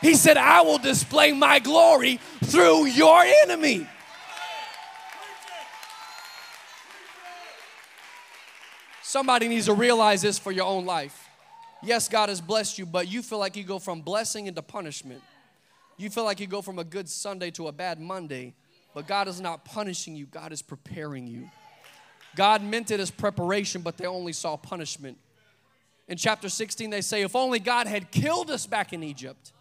[0.00, 3.86] He said, I will display my glory through your enemy.
[9.02, 11.28] Somebody needs to realize this for your own life.
[11.82, 15.22] Yes, God has blessed you, but you feel like you go from blessing into punishment.
[15.98, 18.54] You feel like you go from a good Sunday to a bad Monday,
[18.94, 21.50] but God is not punishing you, God is preparing you.
[22.36, 25.18] God meant it as preparation, but they only saw punishment.
[26.06, 29.52] In chapter 16, they say, If only God had killed us back in Egypt,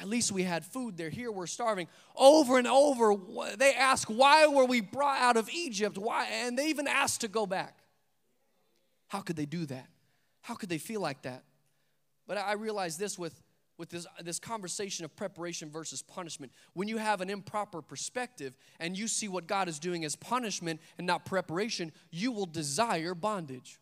[0.00, 1.10] at least we had food there.
[1.10, 1.88] Here we're starving.
[2.14, 3.16] Over and over,
[3.56, 5.98] they ask, Why were we brought out of Egypt?
[5.98, 6.28] Why?
[6.30, 7.76] And they even asked to go back.
[9.08, 9.88] How could they do that?
[10.42, 11.42] How could they feel like that?
[12.28, 13.34] But I realize this with
[13.78, 16.52] with this, this conversation of preparation versus punishment.
[16.74, 20.80] When you have an improper perspective and you see what God is doing as punishment
[20.98, 23.78] and not preparation, you will desire bondage.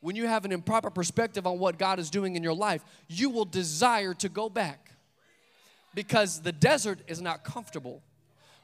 [0.00, 3.30] When you have an improper perspective on what God is doing in your life, you
[3.30, 4.92] will desire to go back
[5.94, 8.02] because the desert is not comfortable.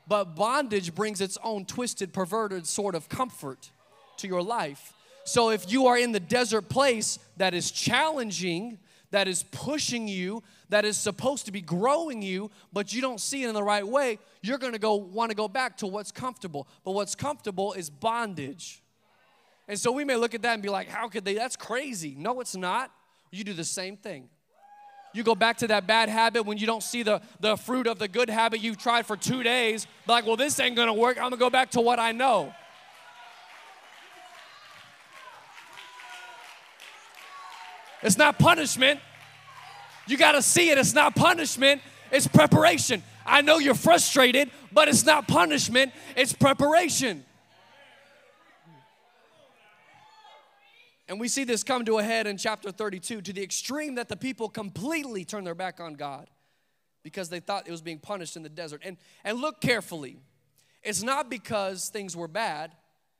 [0.06, 3.70] But bondage brings its own twisted, perverted sort of comfort
[4.18, 4.92] to your life.
[5.24, 8.78] So if you are in the desert place that is challenging,
[9.12, 13.44] that is pushing you, that is supposed to be growing you, but you don't see
[13.44, 16.10] it in the right way, you're going to go want to go back to what's
[16.10, 16.66] comfortable.
[16.84, 18.82] But what's comfortable is bondage.
[19.68, 21.34] And so we may look at that and be like, how could they?
[21.34, 22.16] That's crazy.
[22.18, 22.90] No, it's not.
[23.30, 24.28] You do the same thing.
[25.14, 27.98] You go back to that bad habit when you don't see the, the fruit of
[27.98, 29.86] the good habit you've tried for two days.
[30.06, 31.18] Like, well, this ain't gonna work.
[31.18, 32.54] I'm gonna go back to what I know.
[38.02, 39.00] It's not punishment.
[40.06, 40.78] You got to see it.
[40.78, 43.02] It's not punishment, it's preparation.
[43.24, 47.24] I know you're frustrated, but it's not punishment, it's preparation.
[51.08, 54.08] And we see this come to a head in chapter 32 to the extreme that
[54.08, 56.28] the people completely turned their back on God
[57.02, 58.82] because they thought it was being punished in the desert.
[58.84, 60.20] And, and look carefully.
[60.82, 62.72] It's not because things were bad,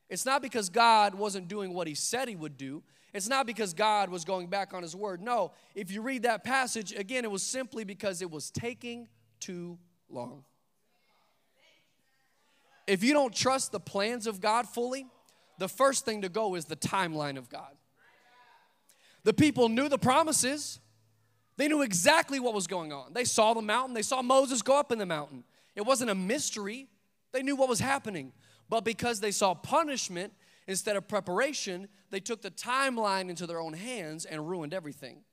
[0.09, 2.83] it's not because God wasn't doing what He said He would do.
[3.12, 5.20] It's not because God was going back on his word.
[5.20, 9.79] No, if you read that passage, again, it was simply because it was taking too
[10.09, 10.44] long.
[12.87, 15.07] If you don't trust the plans of God fully,
[15.59, 17.77] the first thing to go is the timeline of God.
[19.25, 20.81] The people knew the promises,
[21.57, 23.12] They knew exactly what was going on.
[23.12, 25.44] They saw the mountain, they saw Moses go up in the mountain.
[25.77, 26.88] It wasn't a mystery,
[27.33, 28.33] they knew what was happening.
[28.68, 30.33] But because they saw punishment
[30.66, 35.25] instead of preparation, they took the timeline into their own hands and ruined everything.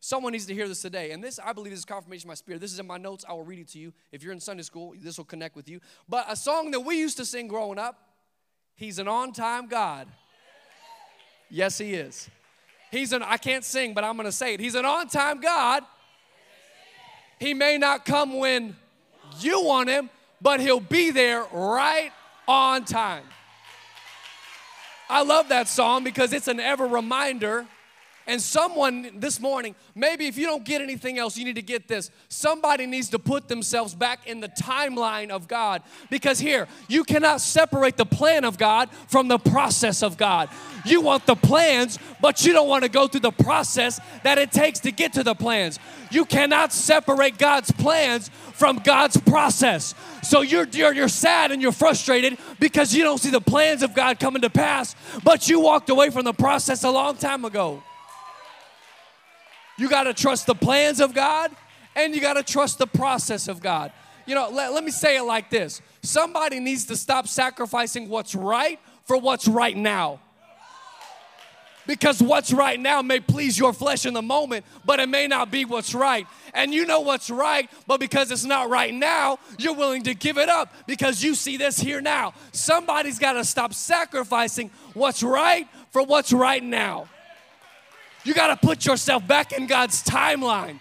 [0.00, 1.10] Someone needs to hear this today.
[1.10, 2.60] And this, I believe, is confirmation my spirit.
[2.60, 3.24] This is in my notes.
[3.28, 3.92] I will read it to you.
[4.12, 5.80] If you're in Sunday school, this will connect with you.
[6.08, 8.04] But a song that we used to sing growing up
[8.76, 10.06] He's an on time God.
[11.50, 12.30] Yes, He is.
[12.92, 14.60] He's an, I can't sing, but I'm going to say it.
[14.60, 15.82] He's an on time God.
[17.40, 18.76] He may not come when
[19.40, 20.10] you want Him,
[20.40, 22.12] but He'll be there right
[22.46, 23.24] on time.
[25.10, 27.66] I love that song because it's an ever reminder
[28.28, 31.88] and someone this morning, maybe if you don't get anything else, you need to get
[31.88, 32.10] this.
[32.28, 35.82] Somebody needs to put themselves back in the timeline of God.
[36.10, 40.50] Because here, you cannot separate the plan of God from the process of God.
[40.84, 44.52] You want the plans, but you don't want to go through the process that it
[44.52, 45.78] takes to get to the plans.
[46.10, 49.94] You cannot separate God's plans from God's process.
[50.22, 53.94] So you're, you're, you're sad and you're frustrated because you don't see the plans of
[53.94, 57.82] God coming to pass, but you walked away from the process a long time ago.
[59.78, 61.52] You got to trust the plans of God
[61.94, 63.92] and you got to trust the process of God.
[64.26, 68.34] You know, let, let me say it like this somebody needs to stop sacrificing what's
[68.34, 70.20] right for what's right now.
[71.86, 75.50] Because what's right now may please your flesh in the moment, but it may not
[75.50, 76.26] be what's right.
[76.52, 80.36] And you know what's right, but because it's not right now, you're willing to give
[80.36, 82.34] it up because you see this here now.
[82.52, 87.08] Somebody's got to stop sacrificing what's right for what's right now.
[88.24, 90.78] You got to put yourself back in God's timeline.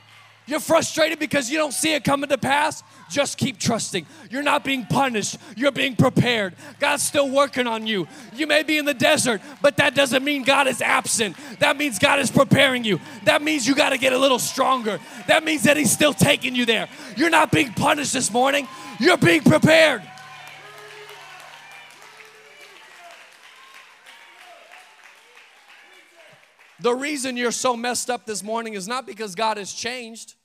[0.47, 2.82] You're frustrated because you don't see it coming to pass.
[3.10, 4.06] Just keep trusting.
[4.32, 6.56] You're not being punished, you're being prepared.
[6.80, 8.08] God's still working on you.
[8.34, 11.36] You may be in the desert, but that doesn't mean God is absent.
[11.60, 13.02] That means God is preparing you.
[13.26, 15.00] That means you got to get a little stronger.
[15.28, 16.88] That means that He's still taking you there.
[17.17, 18.67] You're not being punished this morning,
[19.00, 20.02] you're being prepared.
[26.79, 30.35] The reason you're so messed up this morning is not because God has changed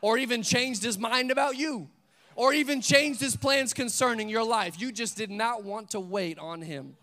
[0.00, 1.88] or even changed his mind about you
[2.34, 4.80] or even changed his plans concerning your life.
[4.80, 6.96] You just did not want to wait on him.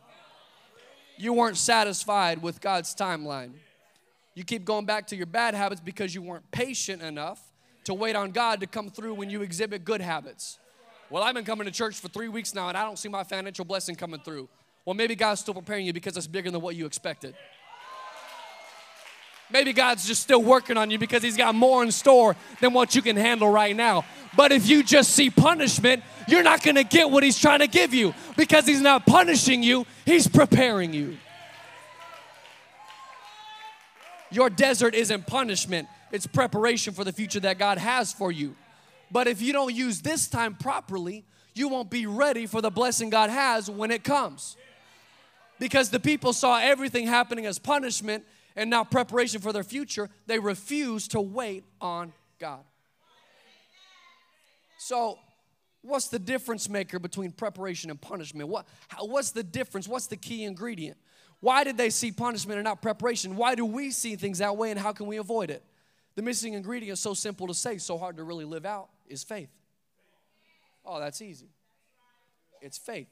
[1.17, 3.51] You weren't satisfied with God's timeline.
[4.33, 7.41] You keep going back to your bad habits because you weren't patient enough
[7.83, 10.57] to wait on God to come through when you exhibit good habits.
[11.09, 13.23] Well, I've been coming to church for three weeks now and I don't see my
[13.23, 14.49] financial blessing coming through.
[14.85, 17.35] Well, maybe God's still preparing you because it's bigger than what you expected.
[19.51, 22.95] Maybe God's just still working on you because He's got more in store than what
[22.95, 24.05] you can handle right now.
[24.35, 27.67] But if you just see punishment, you're not going to get what He's trying to
[27.67, 31.17] give you because He's not punishing you, He's preparing you.
[34.31, 38.55] Your desert isn't punishment, it's preparation for the future that God has for you.
[39.11, 43.09] But if you don't use this time properly, you won't be ready for the blessing
[43.09, 44.57] God has when it comes.
[45.59, 50.39] Because the people saw everything happening as punishment and now preparation for their future, they
[50.39, 52.63] refuse to wait on God.
[54.77, 55.19] So,
[55.81, 58.49] what's the difference maker between preparation and punishment?
[58.49, 59.87] What, how, what's the difference?
[59.87, 60.97] What's the key ingredient?
[61.39, 63.35] Why did they see punishment and not preparation?
[63.35, 65.63] Why do we see things that way and how can we avoid it?
[66.15, 69.23] The missing ingredient is so simple to say, so hard to really live out is
[69.23, 69.49] faith.
[70.85, 71.49] Oh, that's easy.
[72.61, 73.09] It's faith.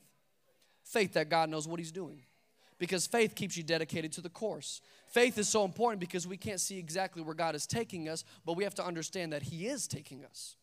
[0.83, 2.21] Faith that God knows what He's doing.
[2.79, 4.81] Because faith keeps you dedicated to the course.
[5.13, 8.57] Faith is so important because we can't see exactly where God is taking us, but
[8.57, 10.55] we have to understand that He is taking us.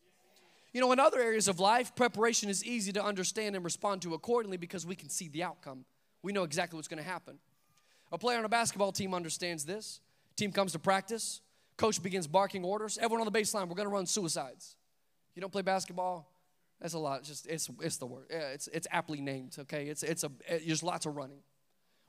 [0.73, 4.15] You know, in other areas of life, preparation is easy to understand and respond to
[4.15, 5.85] accordingly because we can see the outcome.
[6.25, 7.39] We know exactly what's going to happen.
[8.11, 10.01] A player on a basketball team understands this.
[10.35, 11.43] Team comes to practice,
[11.77, 12.99] coach begins barking orders.
[12.99, 14.75] Everyone on the baseline, we're going to run suicides.
[15.37, 16.29] You don't play basketball?
[16.81, 17.21] That's a lot.
[17.21, 18.27] It's just it's it's the word.
[18.31, 19.55] It's it's aptly named.
[19.61, 21.39] Okay, it's it's a it, there's lots of running.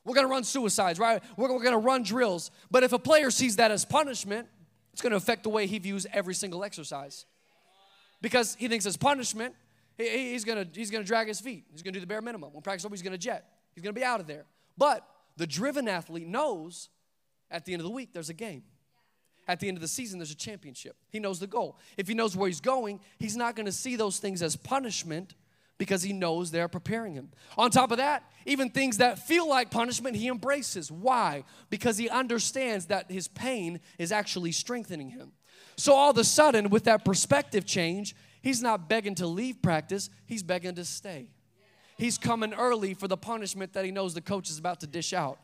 [0.03, 1.21] We're going to run suicides, right?
[1.37, 2.51] We're, we're going to run drills.
[2.71, 4.47] But if a player sees that as punishment,
[4.93, 7.25] it's going to affect the way he views every single exercise.
[8.21, 9.55] Because he thinks it's punishment,
[9.97, 11.65] he, he's going to he's going to drag his feet.
[11.71, 12.53] He's going to do the bare minimum.
[12.53, 13.45] When practice over, he's going to jet.
[13.73, 14.45] He's going to be out of there.
[14.77, 16.89] But the driven athlete knows
[17.49, 18.63] at the end of the week there's a game.
[19.47, 20.95] At the end of the season, there's a championship.
[21.09, 21.77] He knows the goal.
[21.97, 25.33] If he knows where he's going, he's not going to see those things as punishment
[25.81, 27.31] because he knows they're preparing him.
[27.57, 30.91] On top of that, even things that feel like punishment, he embraces.
[30.91, 31.43] Why?
[31.71, 35.31] Because he understands that his pain is actually strengthening him.
[35.77, 40.11] So all of a sudden, with that perspective change, he's not begging to leave practice,
[40.27, 41.29] he's begging to stay.
[41.97, 45.13] He's coming early for the punishment that he knows the coach is about to dish
[45.13, 45.39] out.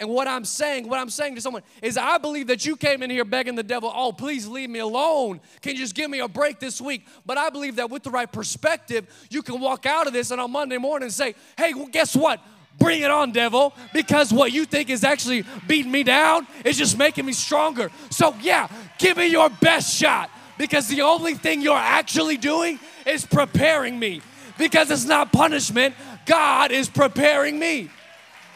[0.00, 3.02] And what I'm saying, what I'm saying to someone is, I believe that you came
[3.02, 5.40] in here begging the devil, oh, please leave me alone.
[5.62, 7.06] Can you just give me a break this week?
[7.24, 10.40] But I believe that with the right perspective, you can walk out of this and
[10.40, 12.40] on Monday morning say, hey, well, guess what?
[12.76, 16.98] Bring it on, devil, because what you think is actually beating me down is just
[16.98, 17.90] making me stronger.
[18.10, 20.28] So, yeah, give me your best shot
[20.58, 24.22] because the only thing you're actually doing is preparing me
[24.58, 25.94] because it's not punishment,
[26.26, 27.90] God is preparing me.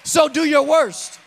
[0.03, 1.21] So, do your worst.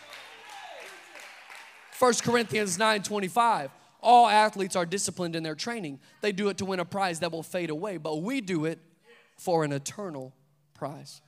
[2.02, 3.70] 1 Corinthians 9 25.
[4.02, 6.00] All athletes are disciplined in their training.
[6.22, 8.80] They do it to win a prize that will fade away, but we do it
[9.38, 10.34] for an eternal
[10.74, 11.22] prize.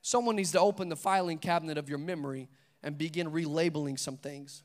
[0.00, 2.48] Someone needs to open the filing cabinet of your memory
[2.82, 4.62] and begin relabeling some things.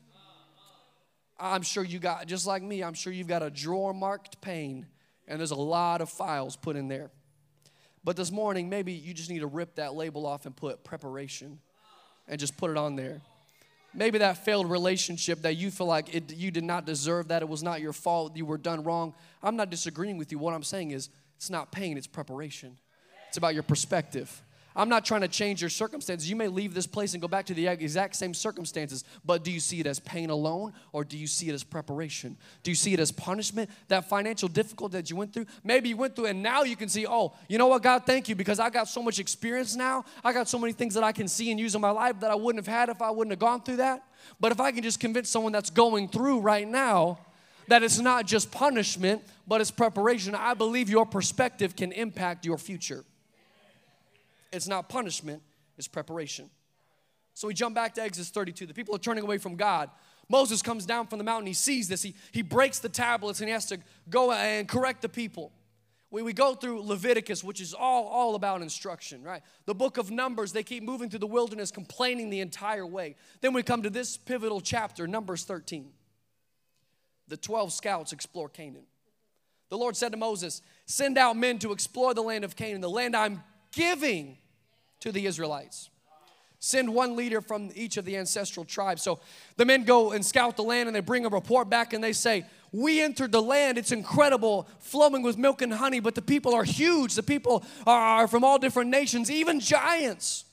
[1.38, 4.86] I'm sure you got, just like me, I'm sure you've got a drawer marked pain,
[5.28, 7.12] and there's a lot of files put in there.
[8.06, 11.60] But this morning, maybe you just need to rip that label off and put preparation
[12.30, 13.22] and just put it on there.
[13.96, 17.50] Maybe that failed relationship that you feel like it, you did not deserve that, it
[17.50, 19.14] was not your fault, you were done wrong.
[19.42, 20.40] I'm not disagreeing with you.
[20.40, 22.78] What I'm saying is, it's not pain, it's preparation.
[23.28, 24.42] It's about your perspective.
[24.76, 26.30] I'm not trying to change your circumstances.
[26.30, 29.52] You may leave this place and go back to the exact same circumstances, but do
[29.52, 32.38] you see it as pain alone or do you see it as preparation?
[32.64, 33.70] Do you see it as punishment?
[33.88, 36.90] That financial difficulty that you went through, maybe you went through and now you can
[36.90, 40.06] see, oh, you know what, God, thank you because I got so much experience now.
[40.24, 42.32] I got so many things that I can see and use in my life that
[42.32, 44.04] I wouldn't have had if I wouldn't have gone through that.
[44.40, 47.20] But if I can just convince someone that's going through right now,
[47.68, 50.36] that it's not just punishment, but it's preparation.
[50.36, 53.06] I believe your perspective can impact your future.
[54.54, 55.42] It's not punishment,
[55.78, 56.50] it's preparation.
[57.34, 58.68] So we jump back to Exodus 32.
[58.68, 59.90] The people are turning away from God.
[60.30, 61.48] Moses comes down from the mountain.
[61.48, 62.04] He sees this.
[62.04, 65.52] He, he breaks the tablets and he has to go and correct the people.
[66.12, 69.42] We, we go through Leviticus, which is all, all about instruction, right?
[69.66, 73.16] The book of Numbers, they keep moving through the wilderness, complaining the entire way.
[73.42, 75.90] Then we come to this pivotal chapter, Numbers 13.
[77.30, 78.86] The 12 scouts explore Canaan.
[79.70, 82.90] The Lord said to Moses, Send out men to explore the land of Canaan, the
[82.90, 84.38] land I'm giving
[85.04, 85.90] to the Israelites.
[86.60, 89.02] Send one leader from each of the ancestral tribes.
[89.02, 89.20] So
[89.58, 92.14] the men go and scout the land and they bring a report back and they
[92.14, 93.78] say, We entered the land.
[93.78, 97.16] It's incredible, flowing with milk and honey, but the people are huge.
[97.16, 100.46] The people are from all different nations, even giants.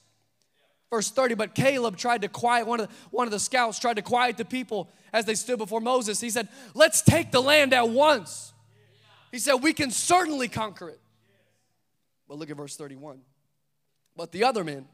[0.90, 3.94] Verse 30, but Caleb tried to quiet, one of, the, one of the scouts tried
[3.94, 6.20] to quiet the people as they stood before Moses.
[6.20, 8.52] He said, Let's take the land at once.
[9.30, 11.00] He said, We can certainly conquer it.
[12.28, 13.20] But look at verse 31.
[14.16, 14.86] But the other men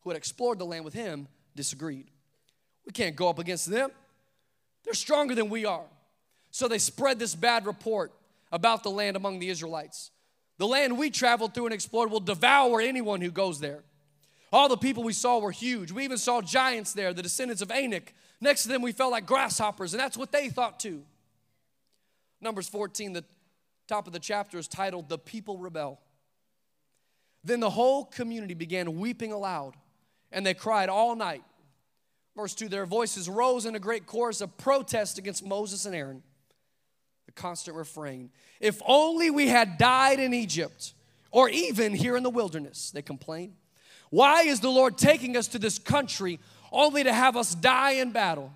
[0.00, 2.10] who had explored the land with him disagreed.
[2.86, 3.90] We can't go up against them.
[4.84, 5.86] They're stronger than we are.
[6.50, 8.12] So they spread this bad report
[8.50, 10.10] about the land among the Israelites.
[10.56, 13.82] The land we traveled through and explored will devour anyone who goes there.
[14.52, 15.92] All the people we saw were huge.
[15.92, 18.14] We even saw giants there, the descendants of Anak.
[18.40, 21.02] Next to them, we felt like grasshoppers, and that's what they thought too.
[22.40, 23.24] Numbers 14, the
[23.88, 26.00] top of the chapter is titled The People Rebel.
[27.48, 29.74] Then the whole community began weeping aloud,
[30.30, 31.42] and they cried all night.
[32.36, 36.22] Verse 2 Their voices rose in a great chorus of protest against Moses and Aaron.
[37.24, 38.30] The constant refrain
[38.60, 40.92] If only we had died in Egypt,
[41.30, 43.54] or even here in the wilderness, they complained.
[44.10, 48.12] Why is the Lord taking us to this country only to have us die in
[48.12, 48.52] battle?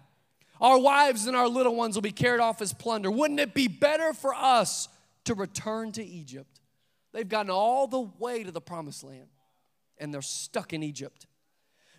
[0.61, 3.11] Our wives and our little ones will be carried off as plunder.
[3.11, 4.91] Wouldn't it be better for us
[5.25, 6.52] to return to Egypt?
[7.13, 9.29] They've gotten all the way to the promised land
[9.99, 11.27] and they're stuck in Egypt.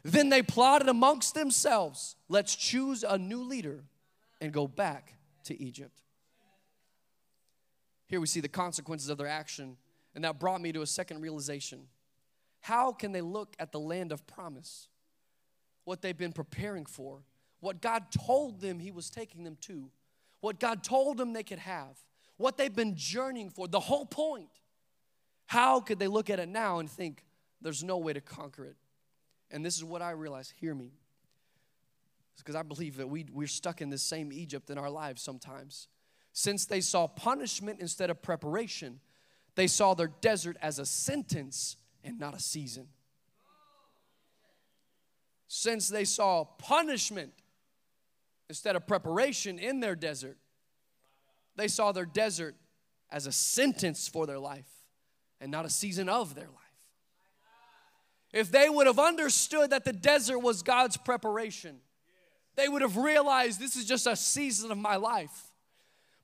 [0.03, 3.83] Then they plotted amongst themselves let's choose a new leader
[4.41, 6.01] and go back to Egypt.
[8.07, 9.77] Here we see the consequences of their action,
[10.13, 11.87] and that brought me to a second realization.
[12.59, 14.89] How can they look at the land of promise,
[15.85, 17.23] what they've been preparing for,
[17.59, 19.89] what God told them He was taking them to,
[20.41, 21.97] what God told them they could have,
[22.37, 24.49] what they've been journeying for, the whole point?
[25.53, 27.23] How could they look at it now and think
[27.61, 28.75] there's no way to conquer it?
[29.51, 30.51] And this is what I realize.
[30.59, 30.93] Hear me.
[32.39, 35.89] Because I believe that we, we're stuck in the same Egypt in our lives sometimes.
[36.31, 38.99] Since they saw punishment instead of preparation,
[39.53, 42.87] they saw their desert as a sentence and not a season.
[45.47, 47.31] Since they saw punishment
[48.49, 50.39] instead of preparation in their desert,
[51.55, 52.55] they saw their desert
[53.11, 54.72] as a sentence for their life
[55.43, 56.53] and not a season of their life.
[58.31, 61.81] If they would have understood that the desert was God's preparation,
[62.55, 65.51] they would have realized this is just a season of my life.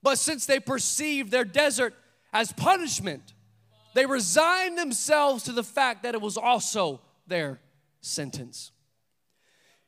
[0.01, 1.93] But since they perceived their desert
[2.31, 3.33] as punishment,
[3.93, 7.59] they resigned themselves to the fact that it was also their
[7.99, 8.71] sentence.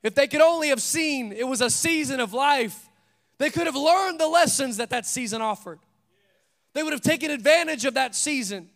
[0.03, 2.89] if they could only have seen it was a season of life,
[3.37, 5.79] they could have learned the lessons that that season offered.
[6.73, 8.70] They would have taken advantage of that season.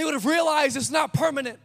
[0.00, 1.58] They would have realized it's not permanent.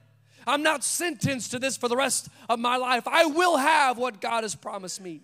[0.45, 3.07] I'm not sentenced to this for the rest of my life.
[3.07, 5.21] I will have what God has promised me.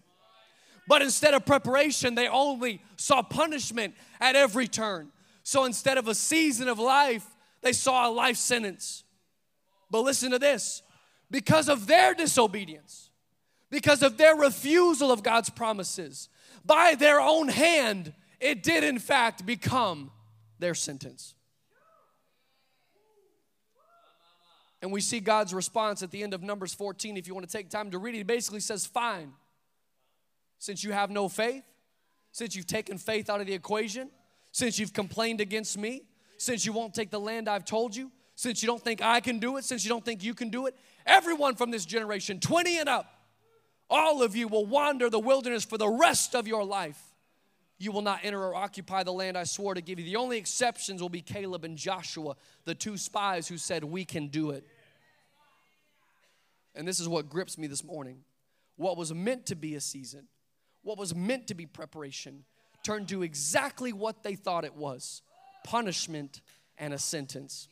[0.87, 5.11] But instead of preparation, they only saw punishment at every turn.
[5.43, 7.27] So instead of a season of life,
[7.61, 9.03] they saw a life sentence.
[9.89, 10.81] But listen to this
[11.29, 13.09] because of their disobedience,
[13.69, 16.29] because of their refusal of God's promises,
[16.65, 20.11] by their own hand, it did in fact become
[20.59, 21.35] their sentence.
[24.81, 27.17] And we see God's response at the end of Numbers 14.
[27.17, 29.33] If you want to take time to read it, he basically says, Fine,
[30.57, 31.63] since you have no faith,
[32.31, 34.09] since you've taken faith out of the equation,
[34.51, 36.03] since you've complained against me,
[36.37, 39.37] since you won't take the land I've told you, since you don't think I can
[39.37, 40.75] do it, since you don't think you can do it,
[41.05, 43.05] everyone from this generation, 20 and up,
[43.89, 46.99] all of you will wander the wilderness for the rest of your life.
[47.81, 50.05] You will not enter or occupy the land I swore to give you.
[50.05, 54.27] The only exceptions will be Caleb and Joshua, the two spies who said, We can
[54.27, 54.67] do it.
[56.75, 58.19] And this is what grips me this morning.
[58.75, 60.27] What was meant to be a season,
[60.83, 62.43] what was meant to be preparation,
[62.83, 65.23] turned to exactly what they thought it was
[65.63, 66.41] punishment
[66.77, 67.67] and a sentence.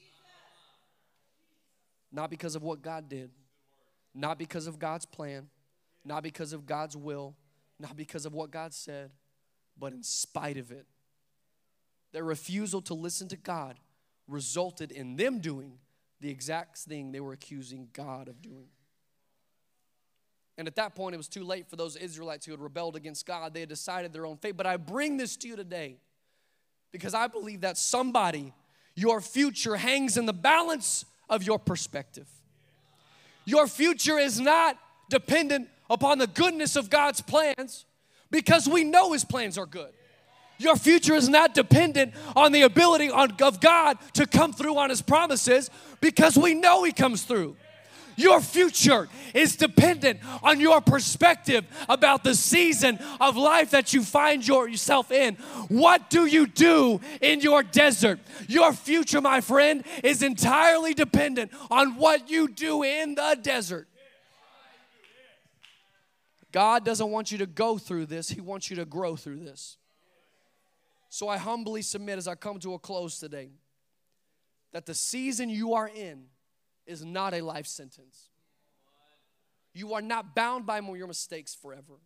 [2.12, 3.30] Not because of what God did,
[4.16, 5.50] not because of God's plan,
[6.04, 7.36] not because of God's will,
[7.80, 9.12] not because of what God said,
[9.80, 10.86] but in spite of it.
[12.12, 13.80] Their refusal to listen to God
[14.28, 15.74] resulted in them doing
[16.22, 18.68] the exact thing they were accusing God of doing.
[20.58, 23.26] And at that point, it was too late for those Israelites who had rebelled against
[23.26, 23.54] God.
[23.54, 24.58] They had decided their own fate.
[24.58, 25.98] But I bring this to you today
[26.92, 28.54] because I believe that somebody,
[28.94, 32.28] your future hangs in the balance of your perspective.
[33.46, 34.78] Your future is not
[35.10, 37.86] dependent upon the goodness of God's plans
[38.32, 39.92] because we know His plans are good.
[40.58, 45.02] Your future is not dependent on the ability of God to come through on His
[45.02, 45.70] promises
[46.02, 47.56] because we know He comes through.
[48.20, 54.46] Your future is dependent on your perspective about the season of life that you find
[54.46, 55.36] yourself in.
[55.70, 58.20] What do you do in your desert?
[58.50, 63.88] Your future, my friend, is entirely dependent on what you do in the desert.
[66.52, 69.78] God doesn't want you to go through this, He wants you to grow through this.
[71.10, 73.50] So I humbly submit as I come to a close today
[74.72, 76.26] that the season you are in
[76.86, 78.30] is not a life sentence.
[79.74, 82.00] You are not bound by your mistakes forever.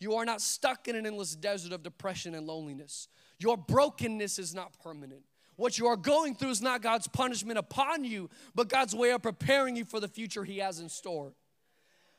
[0.00, 3.08] You are not stuck in an endless desert of depression and loneliness.
[3.38, 5.22] Your brokenness is not permanent.
[5.56, 9.22] What you are going through is not God's punishment upon you, but God's way of
[9.22, 11.32] preparing you for the future He has in store.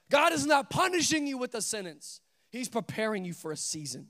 [0.10, 4.08] God is not punishing you with a sentence, He's preparing you for a season.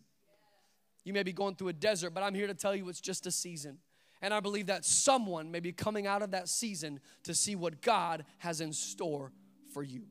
[1.03, 3.25] You may be going through a desert, but I'm here to tell you it's just
[3.25, 3.79] a season.
[4.21, 7.81] And I believe that someone may be coming out of that season to see what
[7.81, 9.31] God has in store
[9.73, 10.03] for you.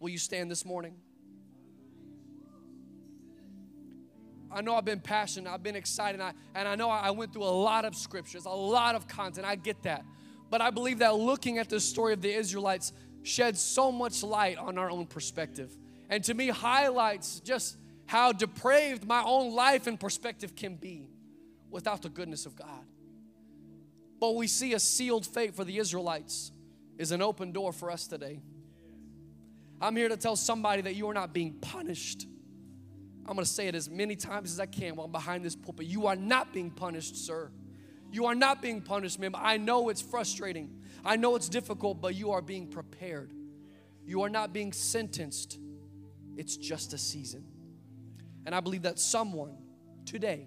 [0.00, 0.96] Will you stand this morning?
[4.50, 7.32] I know I've been passionate, I've been excited, and I, and I know I went
[7.32, 9.46] through a lot of scriptures, a lot of content.
[9.46, 10.04] I get that.
[10.50, 12.92] But I believe that looking at the story of the Israelites
[13.22, 15.76] sheds so much light on our own perspective.
[16.08, 21.08] And to me, highlights just how depraved my own life and perspective can be
[21.70, 22.84] without the goodness of God.
[24.20, 26.52] But we see a sealed fate for the Israelites
[26.98, 28.40] is an open door for us today.
[29.80, 32.26] I'm here to tell somebody that you are not being punished.
[33.26, 35.56] I'm going to say it as many times as I can while I'm behind this
[35.56, 35.86] pulpit.
[35.86, 37.50] You are not being punished, sir.
[38.12, 39.34] You are not being punished, ma'am.
[39.34, 40.82] I know it's frustrating.
[41.04, 43.32] I know it's difficult, but you are being prepared.
[44.04, 45.58] You are not being sentenced.
[46.36, 47.44] It's just a season.
[48.44, 49.56] And I believe that someone
[50.04, 50.46] today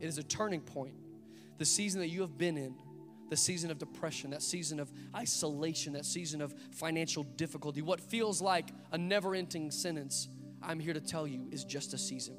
[0.00, 0.94] it is a turning point.
[1.58, 2.74] The season that you have been in,
[3.28, 8.40] the season of depression, that season of isolation, that season of financial difficulty, what feels
[8.40, 10.28] like a never ending sentence,
[10.62, 12.36] I'm here to tell you is just a season.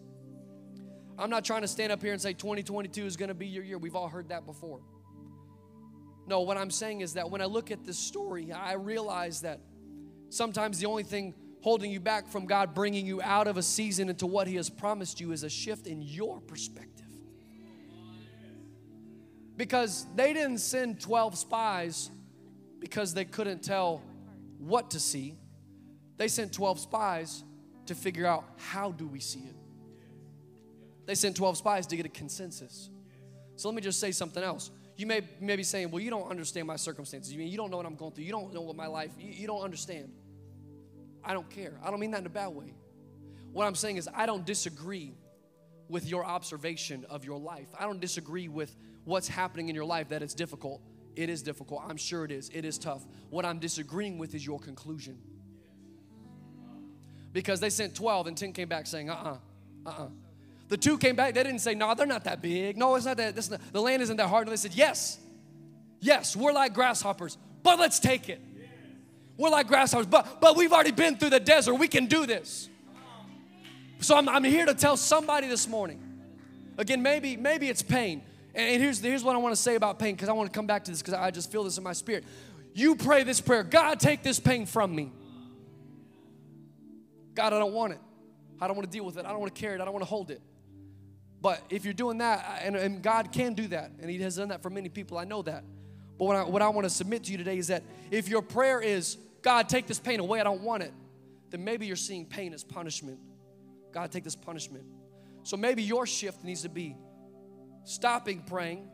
[1.22, 3.64] I'm not trying to stand up here and say 2022 is going to be your
[3.64, 3.78] year.
[3.78, 4.82] We've all heard that before.
[6.26, 9.60] No, what I'm saying is that when I look at this story, I realize that
[10.30, 14.10] sometimes the only thing holding you back from God bringing you out of a season
[14.10, 17.06] into what He has promised you is a shift in your perspective.
[19.58, 22.10] Because they didn't send 12 spies
[22.80, 24.02] because they couldn't tell
[24.58, 25.38] what to see.
[26.18, 27.44] They sent 12 spies
[27.86, 29.56] to figure out how do we see it.
[31.06, 32.90] They sent 12 spies to get a consensus.
[33.56, 34.72] So let me just say something else.
[34.98, 37.32] You may, may be saying, well, you don't understand my circumstances.
[37.32, 38.26] You mean you don't know what I'm going through.
[38.26, 40.12] You don't know what my life, you, you don't understand.
[41.24, 41.80] I don't care.
[41.84, 42.74] I don't mean that in a bad way.
[43.52, 45.14] What I'm saying is, I don't disagree
[45.90, 47.68] with your observation of your life.
[47.78, 50.82] I don't disagree with what's happening in your life that it's difficult.
[51.16, 51.84] It is difficult.
[51.86, 52.50] I'm sure it is.
[52.54, 53.06] It is tough.
[53.30, 55.20] What I'm disagreeing with is your conclusion.
[57.34, 59.38] Because they sent 12 and 10 came back saying, uh uh-uh,
[59.86, 60.08] uh, uh-uh.
[60.72, 62.78] The two came back, they didn't say, no, they're not that big.
[62.78, 64.48] No, it's not that, this, the land isn't that hard.
[64.48, 65.20] And they said, yes,
[66.00, 68.40] yes, we're like grasshoppers, but let's take it.
[69.36, 71.74] We're like grasshoppers, but, but we've already been through the desert.
[71.74, 72.70] We can do this.
[74.00, 76.02] So I'm, I'm here to tell somebody this morning.
[76.78, 78.24] Again, maybe, maybe it's pain.
[78.56, 80.68] And here's, here's what I want to say about pain because I want to come
[80.68, 82.24] back to this because I just feel this in my spirit.
[82.74, 85.12] You pray this prayer God, take this pain from me.
[87.34, 88.00] God, I don't want it.
[88.62, 89.26] I don't want to deal with it.
[89.26, 89.82] I don't want to carry it.
[89.82, 90.42] I don't want to hold it.
[91.42, 94.50] But if you're doing that, and, and God can do that, and He has done
[94.50, 95.64] that for many people, I know that.
[96.20, 98.44] But what I, what I want to submit to you today is that if your
[98.44, 100.94] prayer is, God, take this pain away, I don't want it,
[101.50, 103.20] then maybe you're seeing pain as punishment.
[103.92, 104.86] God, take this punishment.
[105.44, 106.96] So maybe your shift needs to be
[107.84, 108.88] stopping praying,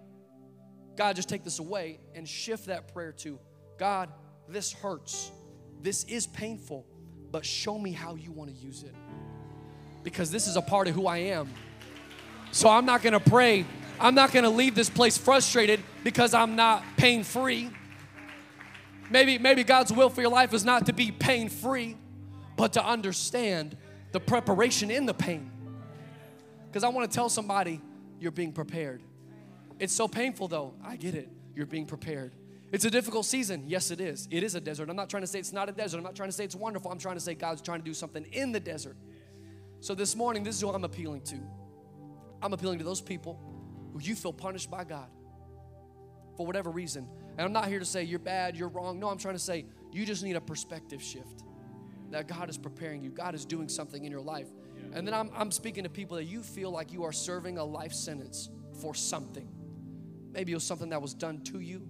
[0.95, 3.39] God, just take this away, and shift that prayer to,
[3.77, 4.09] God,
[4.47, 5.31] this hurts.
[5.81, 6.85] This is painful,
[7.31, 8.95] but show me how you want to use it.
[10.03, 11.49] Because this is a part of who I am.
[12.51, 13.65] So I'm not gonna pray,
[13.99, 17.69] I'm not gonna leave this place frustrated because I'm not pain free.
[19.09, 21.95] Maybe, maybe God's will for your life is not to be pain free,
[22.55, 23.77] but to understand
[24.11, 25.51] the preparation in the pain.
[26.67, 27.81] Because I wanna tell somebody,
[28.19, 29.01] you're being prepared.
[29.79, 31.29] It's so painful though, I get it.
[31.55, 32.33] You're being prepared.
[32.71, 33.63] It's a difficult season.
[33.67, 34.27] Yes, it is.
[34.29, 34.89] It is a desert.
[34.89, 35.97] I'm not trying to say it's not a desert.
[35.97, 36.91] I'm not trying to say it's wonderful.
[36.91, 38.97] I'm trying to say God's trying to do something in the desert.
[39.79, 41.37] So this morning, this is what I'm appealing to.
[42.41, 43.39] I'm appealing to those people
[43.93, 45.09] who you feel punished by God
[46.35, 47.07] for whatever reason.
[47.31, 48.99] And I'm not here to say you're bad, you're wrong.
[48.99, 51.43] No, I'm trying to say you just need a perspective shift.
[52.11, 54.47] That God is preparing you, God is doing something in your life.
[54.93, 57.63] And then I'm, I'm speaking to people that you feel like you are serving a
[57.63, 58.49] life sentence
[58.81, 59.47] for something.
[60.31, 61.87] Maybe it was something that was done to you,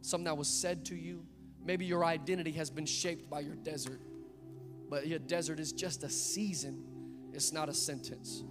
[0.00, 1.26] something that was said to you.
[1.64, 4.00] Maybe your identity has been shaped by your desert.
[4.88, 6.82] But your desert is just a season,
[7.34, 8.44] it's not a sentence.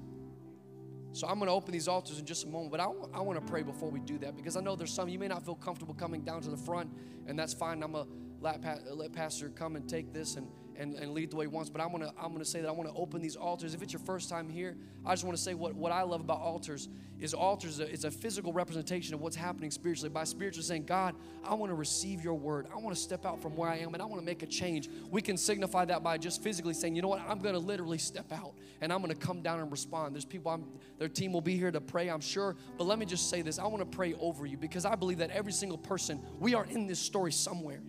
[1.17, 3.51] So I'm going to open these altars in just a moment, but I, want to
[3.51, 5.95] pray before we do that because I know there's some you may not feel comfortable
[5.95, 6.91] coming down to the front,
[7.25, 7.81] and that's fine.
[7.81, 10.47] I'm going to let, let Pastor come and take this and
[10.77, 11.69] and, and lead the way he wants.
[11.69, 13.73] But I'm gonna I'm gonna say that I want to open these altars.
[13.73, 14.75] If it's your first time here,
[15.05, 18.07] I just want to say what, what I love about altars is altars is a,
[18.07, 20.09] a physical representation of what's happening spiritually.
[20.09, 22.67] By spiritually saying, God, I want to receive your word.
[22.73, 24.45] I want to step out from where I am and I want to make a
[24.45, 24.89] change.
[25.09, 28.31] We can signify that by just physically saying, you know what, I'm gonna literally step
[28.31, 30.13] out and I'm gonna come down and respond.
[30.13, 30.65] There's people I'm,
[30.99, 32.55] their team will be here to pray, I'm sure.
[32.77, 33.59] But let me just say this.
[33.59, 36.65] I want to pray over you because I believe that every single person, we are
[36.65, 37.81] in this story somewhere.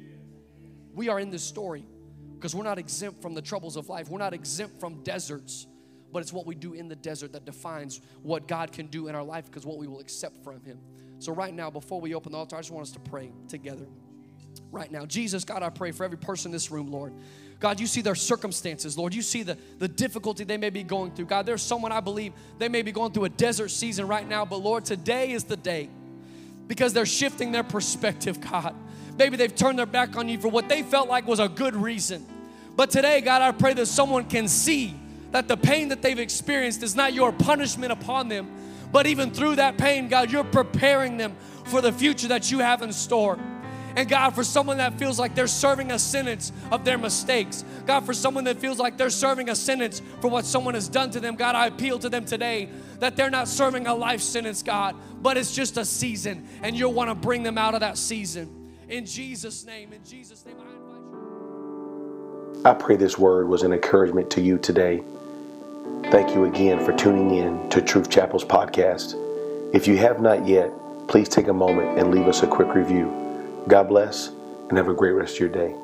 [0.94, 1.84] We are in this story
[2.38, 4.08] because we're not exempt from the troubles of life.
[4.08, 5.66] We're not exempt from deserts,
[6.12, 9.16] but it's what we do in the desert that defines what God can do in
[9.16, 10.78] our life because what we will accept from Him.
[11.18, 13.86] So, right now, before we open the altar, I just want us to pray together.
[14.70, 17.12] Right now, Jesus, God, I pray for every person in this room, Lord.
[17.58, 19.14] God, you see their circumstances, Lord.
[19.14, 21.26] You see the, the difficulty they may be going through.
[21.26, 24.44] God, there's someone I believe they may be going through a desert season right now,
[24.44, 25.88] but Lord, today is the day
[26.68, 28.76] because they're shifting their perspective, God.
[29.18, 31.74] Maybe they've turned their back on you for what they felt like was a good
[31.74, 32.24] reason.
[32.76, 34.94] But today, God, I pray that someone can see
[35.32, 38.48] that the pain that they've experienced is not your punishment upon them,
[38.92, 42.82] but even through that pain, God, you're preparing them for the future that you have
[42.82, 43.38] in store.
[43.96, 48.06] And God, for someone that feels like they're serving a sentence of their mistakes, God,
[48.06, 51.20] for someone that feels like they're serving a sentence for what someone has done to
[51.20, 52.68] them, God, I appeal to them today
[53.00, 56.92] that they're not serving a life sentence, God, but it's just a season, and you'll
[56.92, 58.57] want to bring them out of that season.
[58.88, 62.62] In Jesus' name, in Jesus' name, I invite you.
[62.64, 65.02] I pray this word was an encouragement to you today.
[66.10, 69.14] Thank you again for tuning in to Truth Chapel's podcast.
[69.74, 70.72] If you have not yet,
[71.06, 73.12] please take a moment and leave us a quick review.
[73.68, 74.28] God bless
[74.70, 75.74] and have a great rest of your day.